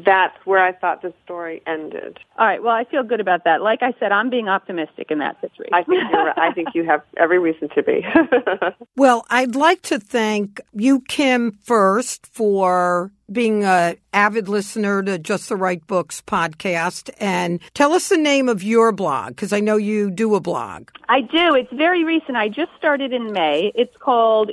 that's 0.03 0.36
where 0.45 0.60
I 0.60 0.73
thought 0.73 1.01
the 1.01 1.13
story 1.23 1.62
ended. 1.65 2.19
All 2.38 2.45
right. 2.45 2.62
Well, 2.62 2.75
I 2.75 2.84
feel 2.84 3.03
good 3.03 3.21
about 3.21 3.45
that. 3.45 3.62
Like 3.62 3.81
I 3.81 3.93
said, 3.99 4.12
I'm 4.12 4.29
being 4.29 4.49
optimistic 4.49 5.10
in 5.10 5.19
that 5.19 5.39
situation. 5.39 5.73
I 5.73 5.84
think 5.84 6.03
you're. 6.12 6.39
I 6.39 6.53
think 6.53 6.69
you 6.73 6.84
have 6.86 7.01
every 7.15 7.39
reason 7.39 7.69
to 7.75 7.84
be. 7.84 8.05
Well, 8.97 9.25
I'd 9.29 9.55
like 9.55 9.81
to 9.84 9.99
thank 9.99 10.62
you, 10.73 11.01
Kim, 11.01 11.51
first 11.51 12.25
for 12.27 13.12
being 13.29 13.63
a 13.65 13.97
avid 14.13 14.47
listener 14.47 15.03
to 15.03 15.19
Just 15.19 15.49
the 15.49 15.58
Right 15.58 15.86
Books 15.86 16.21
podcast. 16.21 17.10
And 17.19 17.60
tell 17.73 17.91
us 17.91 18.08
the 18.08 18.17
name 18.17 18.47
of 18.47 18.63
your 18.63 18.93
blog, 18.93 19.29
because 19.29 19.51
I 19.51 19.60
know 19.60 19.75
you 19.75 20.12
do 20.12 20.36
a 20.36 20.39
blog. 20.39 20.89
I 21.10 21.21
do. 21.21 21.55
It's 21.55 21.71
very 21.73 22.05
recent. 22.05 22.38
I 22.38 22.47
just 22.47 22.71
started 22.77 23.12
in 23.12 23.34
May. 23.34 23.73
It's 23.75 23.95
called 23.97 24.51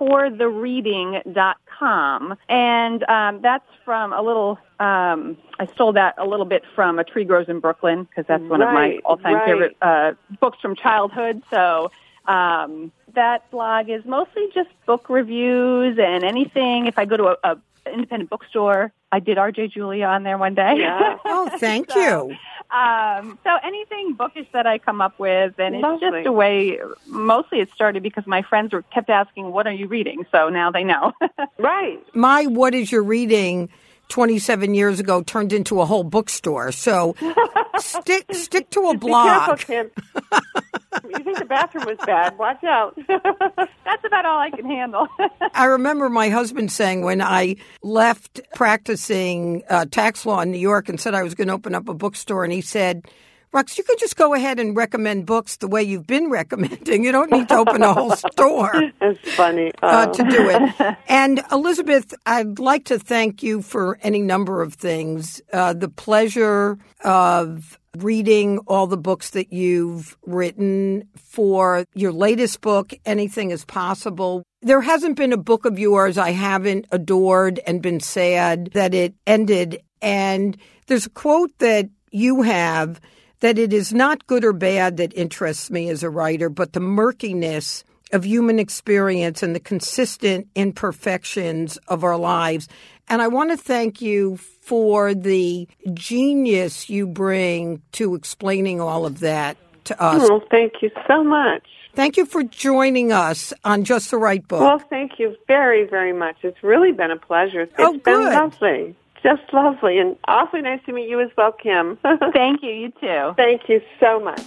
yoursforthereading.com. 0.00 2.36
And 2.48 3.04
um, 3.08 3.40
that's 3.42 3.64
from 3.84 4.12
a 4.12 4.22
little, 4.22 4.58
um, 4.80 5.36
I 5.58 5.66
stole 5.74 5.92
that 5.94 6.14
a 6.18 6.26
little 6.26 6.46
bit 6.46 6.62
from 6.74 6.98
A 6.98 7.04
Tree 7.04 7.24
Grows 7.24 7.48
in 7.48 7.60
Brooklyn 7.60 8.02
because 8.04 8.26
that's 8.26 8.42
one 8.44 8.62
of 8.62 8.72
my 8.72 8.98
all 9.04 9.16
time 9.16 9.34
right. 9.34 9.46
favorite 9.46 9.76
uh, 9.82 10.12
books 10.40 10.58
from 10.60 10.74
childhood. 10.76 11.42
So 11.50 11.90
um, 12.26 12.92
that 13.14 13.50
blog 13.50 13.90
is 13.90 14.04
mostly 14.04 14.48
just 14.54 14.70
book 14.86 15.08
reviews 15.08 15.98
and 15.98 16.24
anything. 16.24 16.86
If 16.86 16.98
I 16.98 17.04
go 17.04 17.16
to 17.16 17.24
a, 17.24 17.36
a 17.44 17.56
independent 17.92 18.30
bookstore, 18.30 18.92
I 19.12 19.20
did 19.20 19.38
R.J. 19.38 19.68
Julia 19.68 20.06
on 20.06 20.22
there 20.22 20.38
one 20.38 20.54
day. 20.54 20.76
Yeah. 20.78 21.18
Oh, 21.24 21.50
thank 21.58 21.90
So, 21.94 22.30
you. 22.30 22.36
Um, 22.74 23.38
so 23.44 23.50
anything 23.62 24.14
bookish 24.14 24.48
that 24.52 24.66
I 24.66 24.78
come 24.78 25.00
up 25.00 25.16
with, 25.20 25.54
and 25.58 25.76
it's 25.76 26.00
just 26.00 26.26
a 26.26 26.32
way. 26.32 26.80
Mostly, 27.06 27.60
it 27.60 27.70
started 27.72 28.02
because 28.02 28.26
my 28.26 28.42
friends 28.42 28.72
were 28.72 28.82
kept 28.82 29.10
asking, 29.10 29.52
"What 29.52 29.68
are 29.68 29.72
you 29.72 29.86
reading?" 29.86 30.26
So 30.32 30.48
now 30.48 30.72
they 30.72 30.82
know. 30.82 31.12
right. 31.58 32.02
My 32.14 32.46
What 32.46 32.74
Is 32.74 32.90
Your 32.90 33.04
Reading 33.04 33.68
27 34.08 34.74
years 34.74 34.98
ago 34.98 35.22
turned 35.22 35.52
into 35.52 35.80
a 35.80 35.84
whole 35.86 36.04
bookstore. 36.04 36.72
So 36.72 37.14
stick, 37.78 38.26
stick 38.34 38.70
to 38.70 38.88
a 38.88 38.98
Be 38.98 39.08
careful. 39.08 39.56
Kim. 39.56 39.90
you 41.04 41.24
think 41.24 41.38
the 41.38 41.44
bathroom 41.44 41.84
was 41.86 41.98
bad? 42.04 42.38
Watch 42.38 42.62
out. 42.64 42.98
That's 43.08 44.04
about 44.04 44.26
all 44.26 44.38
I 44.38 44.50
can 44.50 44.64
handle. 44.64 45.08
I 45.54 45.66
remember 45.66 46.08
my 46.08 46.28
husband 46.28 46.70
saying 46.72 47.02
when 47.02 47.20
I 47.20 47.56
left 47.82 48.40
practicing 48.54 49.62
uh, 49.68 49.86
tax 49.90 50.26
law 50.26 50.40
in 50.40 50.50
New 50.50 50.58
York 50.58 50.88
and 50.88 51.00
said 51.00 51.14
I 51.14 51.22
was 51.22 51.34
going 51.34 51.48
to 51.48 51.54
open 51.54 51.74
up 51.74 51.88
a 51.88 51.94
bookstore, 51.94 52.44
and 52.44 52.52
he 52.52 52.60
said, 52.60 53.06
Rux, 53.54 53.78
you 53.78 53.84
could 53.84 53.98
just 54.00 54.16
go 54.16 54.34
ahead 54.34 54.58
and 54.58 54.76
recommend 54.76 55.26
books 55.26 55.56
the 55.58 55.68
way 55.68 55.82
you've 55.82 56.06
been 56.06 56.28
recommending. 56.40 57.04
You 57.04 57.12
don't 57.12 57.30
need 57.30 57.48
to 57.48 57.56
open 57.56 57.82
a 57.82 57.92
whole 57.94 58.16
store 58.16 58.72
It's 59.00 59.30
funny. 59.34 59.70
uh, 59.82 60.06
Oh. 60.08 60.12
to 60.12 60.22
do 60.30 60.50
it. 60.50 60.96
And 61.08 61.40
Elizabeth, 61.52 62.12
I'd 62.26 62.58
like 62.58 62.84
to 62.86 62.98
thank 62.98 63.42
you 63.42 63.62
for 63.62 63.98
any 64.02 64.20
number 64.22 64.60
of 64.62 64.74
things. 64.74 65.40
Uh, 65.52 65.72
the 65.72 65.88
pleasure 65.88 66.78
of 67.04 67.78
reading 67.98 68.58
all 68.66 68.88
the 68.88 68.96
books 68.96 69.30
that 69.30 69.52
you've 69.52 70.16
written 70.26 71.08
for 71.16 71.84
your 71.94 72.10
latest 72.10 72.60
book, 72.60 72.92
Anything 73.06 73.52
is 73.52 73.64
Possible. 73.64 74.42
There 74.62 74.80
hasn't 74.80 75.16
been 75.16 75.32
a 75.32 75.36
book 75.36 75.64
of 75.64 75.78
yours 75.78 76.18
I 76.18 76.30
haven't 76.30 76.86
adored 76.90 77.60
and 77.68 77.80
been 77.80 78.00
sad 78.00 78.70
that 78.72 78.94
it 78.94 79.14
ended. 79.28 79.80
And 80.02 80.56
there's 80.88 81.06
a 81.06 81.10
quote 81.10 81.56
that 81.58 81.88
you 82.10 82.42
have 82.42 83.00
that 83.44 83.58
it 83.58 83.74
is 83.74 83.92
not 83.92 84.26
good 84.26 84.42
or 84.42 84.54
bad 84.54 84.96
that 84.96 85.12
interests 85.12 85.70
me 85.70 85.90
as 85.90 86.02
a 86.02 86.08
writer, 86.08 86.48
but 86.48 86.72
the 86.72 86.80
murkiness 86.80 87.84
of 88.10 88.24
human 88.24 88.58
experience 88.58 89.42
and 89.42 89.54
the 89.54 89.60
consistent 89.60 90.48
imperfections 90.54 91.76
of 91.88 92.04
our 92.04 92.16
lives. 92.16 92.68
And 93.06 93.20
I 93.20 93.28
want 93.28 93.50
to 93.50 93.58
thank 93.58 94.00
you 94.00 94.38
for 94.38 95.12
the 95.12 95.68
genius 95.92 96.88
you 96.88 97.06
bring 97.06 97.82
to 97.92 98.14
explaining 98.14 98.80
all 98.80 99.04
of 99.04 99.20
that 99.20 99.58
to 99.84 100.02
us. 100.02 100.26
Well, 100.26 100.42
thank 100.50 100.80
you 100.80 100.90
so 101.06 101.22
much. 101.22 101.64
Thank 101.94 102.16
you 102.16 102.24
for 102.24 102.44
joining 102.44 103.12
us 103.12 103.52
on 103.62 103.84
Just 103.84 104.10
the 104.10 104.16
Right 104.16 104.48
Book. 104.48 104.62
Well, 104.62 104.78
thank 104.88 105.18
you 105.18 105.36
very, 105.46 105.86
very 105.86 106.14
much. 106.14 106.36
It's 106.44 106.62
really 106.62 106.92
been 106.92 107.10
a 107.10 107.18
pleasure. 107.18 107.60
It's 107.60 107.74
Oh, 107.76 107.92
been 107.92 108.00
good. 108.00 108.32
lovely. 108.32 108.96
Just 109.24 109.42
lovely. 109.52 109.98
And 109.98 110.16
awfully 110.28 110.60
nice 110.62 110.80
to 110.86 110.92
meet 110.92 111.08
you 111.08 111.20
as 111.20 111.30
well, 111.36 111.50
Kim. 111.50 111.98
Thank 112.32 112.62
you. 112.62 112.70
You 112.70 112.92
too. 113.00 113.32
thank 113.36 113.68
you 113.68 113.80
so 113.98 114.20
much. 114.20 114.42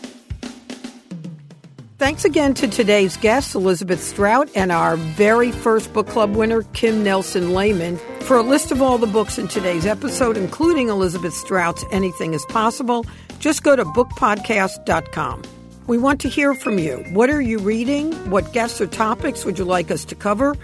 Thanks 1.98 2.26
again 2.26 2.54
to 2.56 2.68
today's 2.68 3.18
guest, 3.18 3.56
Elizabeth 3.56 4.04
Strout, 4.04 4.50
and 4.56 4.72
our 4.72 4.98
very 4.98 5.52
first 5.52 5.92
book 5.94 6.08
club 6.08 6.36
winner, 6.36 6.62
Kim 6.74 7.04
Nelson 7.04 7.54
Layman. 7.56 7.98
For 8.22 8.38
a 8.38 8.44
list 8.44 8.72
of 8.72 8.84
all 8.84 9.00
the 9.00 9.08
books 9.08 9.40
in 9.40 9.48
today's 9.48 9.88
episode, 9.88 10.38
including 10.38 10.90
Elizabeth 10.90 11.34
Strout's 11.34 11.84
Anything 11.92 12.36
is 12.36 12.46
Possible, 12.50 13.04
just 13.40 13.64
go 13.64 13.76
to 13.76 13.84
bookpodcast.com. 13.84 15.42
We 15.88 15.98
want 15.98 16.22
to 16.22 16.30
hear 16.30 16.54
from 16.54 16.78
you. 16.78 16.98
What 17.14 17.32
are 17.32 17.42
you 17.42 17.58
reading? 17.58 18.14
What 18.30 18.54
guests 18.54 18.80
or 18.80 18.86
topics 18.86 19.44
would 19.44 19.58
you 19.58 19.66
like 19.66 19.90
us 19.90 20.06
to 20.06 20.14
cover? 20.14 20.56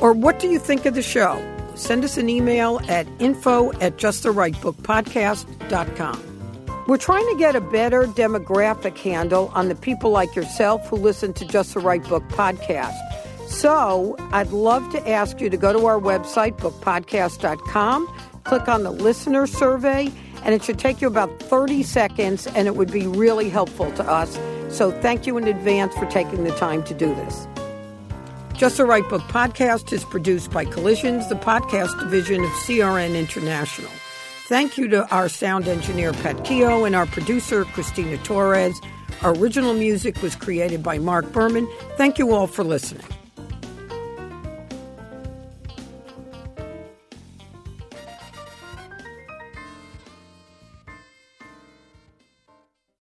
Or 0.00 0.14
what 0.14 0.38
do 0.38 0.48
you 0.48 0.58
think 0.58 0.86
of 0.86 0.94
the 0.94 1.02
show? 1.02 1.36
Send 1.78 2.04
us 2.04 2.18
an 2.18 2.28
email 2.28 2.80
at 2.88 3.06
info 3.20 3.70
at 3.80 3.96
justtherightbookpodcast.com. 3.96 6.24
We're 6.88 6.96
trying 6.96 7.28
to 7.28 7.36
get 7.38 7.54
a 7.54 7.60
better 7.60 8.04
demographic 8.04 8.98
handle 8.98 9.52
on 9.54 9.68
the 9.68 9.74
people 9.74 10.10
like 10.10 10.34
yourself 10.34 10.88
who 10.88 10.96
listen 10.96 11.34
to 11.34 11.44
Just 11.44 11.74
the 11.74 11.80
Right 11.80 12.02
Book 12.02 12.26
podcast. 12.28 12.96
So 13.46 14.16
I'd 14.32 14.50
love 14.50 14.90
to 14.92 15.08
ask 15.08 15.40
you 15.40 15.50
to 15.50 15.56
go 15.56 15.72
to 15.72 15.86
our 15.86 16.00
website, 16.00 16.58
bookpodcast.com, 16.58 18.08
click 18.44 18.68
on 18.68 18.82
the 18.82 18.90
listener 18.90 19.46
survey, 19.46 20.10
and 20.42 20.54
it 20.54 20.64
should 20.64 20.78
take 20.78 21.00
you 21.00 21.08
about 21.08 21.40
30 21.40 21.82
seconds, 21.82 22.46
and 22.48 22.66
it 22.66 22.76
would 22.76 22.90
be 22.90 23.06
really 23.06 23.50
helpful 23.50 23.92
to 23.92 24.04
us. 24.04 24.38
So 24.74 24.90
thank 25.00 25.26
you 25.26 25.36
in 25.36 25.46
advance 25.46 25.94
for 25.94 26.06
taking 26.06 26.44
the 26.44 26.54
time 26.56 26.82
to 26.84 26.94
do 26.94 27.14
this. 27.14 27.46
Just 28.58 28.78
the 28.78 28.84
Right 28.84 29.08
Book 29.08 29.22
podcast 29.22 29.92
is 29.92 30.04
produced 30.04 30.50
by 30.50 30.64
Collisions, 30.64 31.28
the 31.28 31.36
podcast 31.36 31.96
division 32.00 32.42
of 32.42 32.50
CRN 32.50 33.16
International. 33.16 33.88
Thank 34.48 34.76
you 34.76 34.88
to 34.88 35.08
our 35.14 35.28
sound 35.28 35.68
engineer, 35.68 36.12
Pat 36.12 36.44
Keogh, 36.44 36.84
and 36.84 36.96
our 36.96 37.06
producer, 37.06 37.64
Christina 37.66 38.18
Torres. 38.18 38.80
Our 39.22 39.32
original 39.36 39.74
music 39.74 40.20
was 40.22 40.34
created 40.34 40.82
by 40.82 40.98
Mark 40.98 41.30
Berman. 41.32 41.68
Thank 41.96 42.18
you 42.18 42.34
all 42.34 42.48
for 42.48 42.64
listening. 42.64 43.06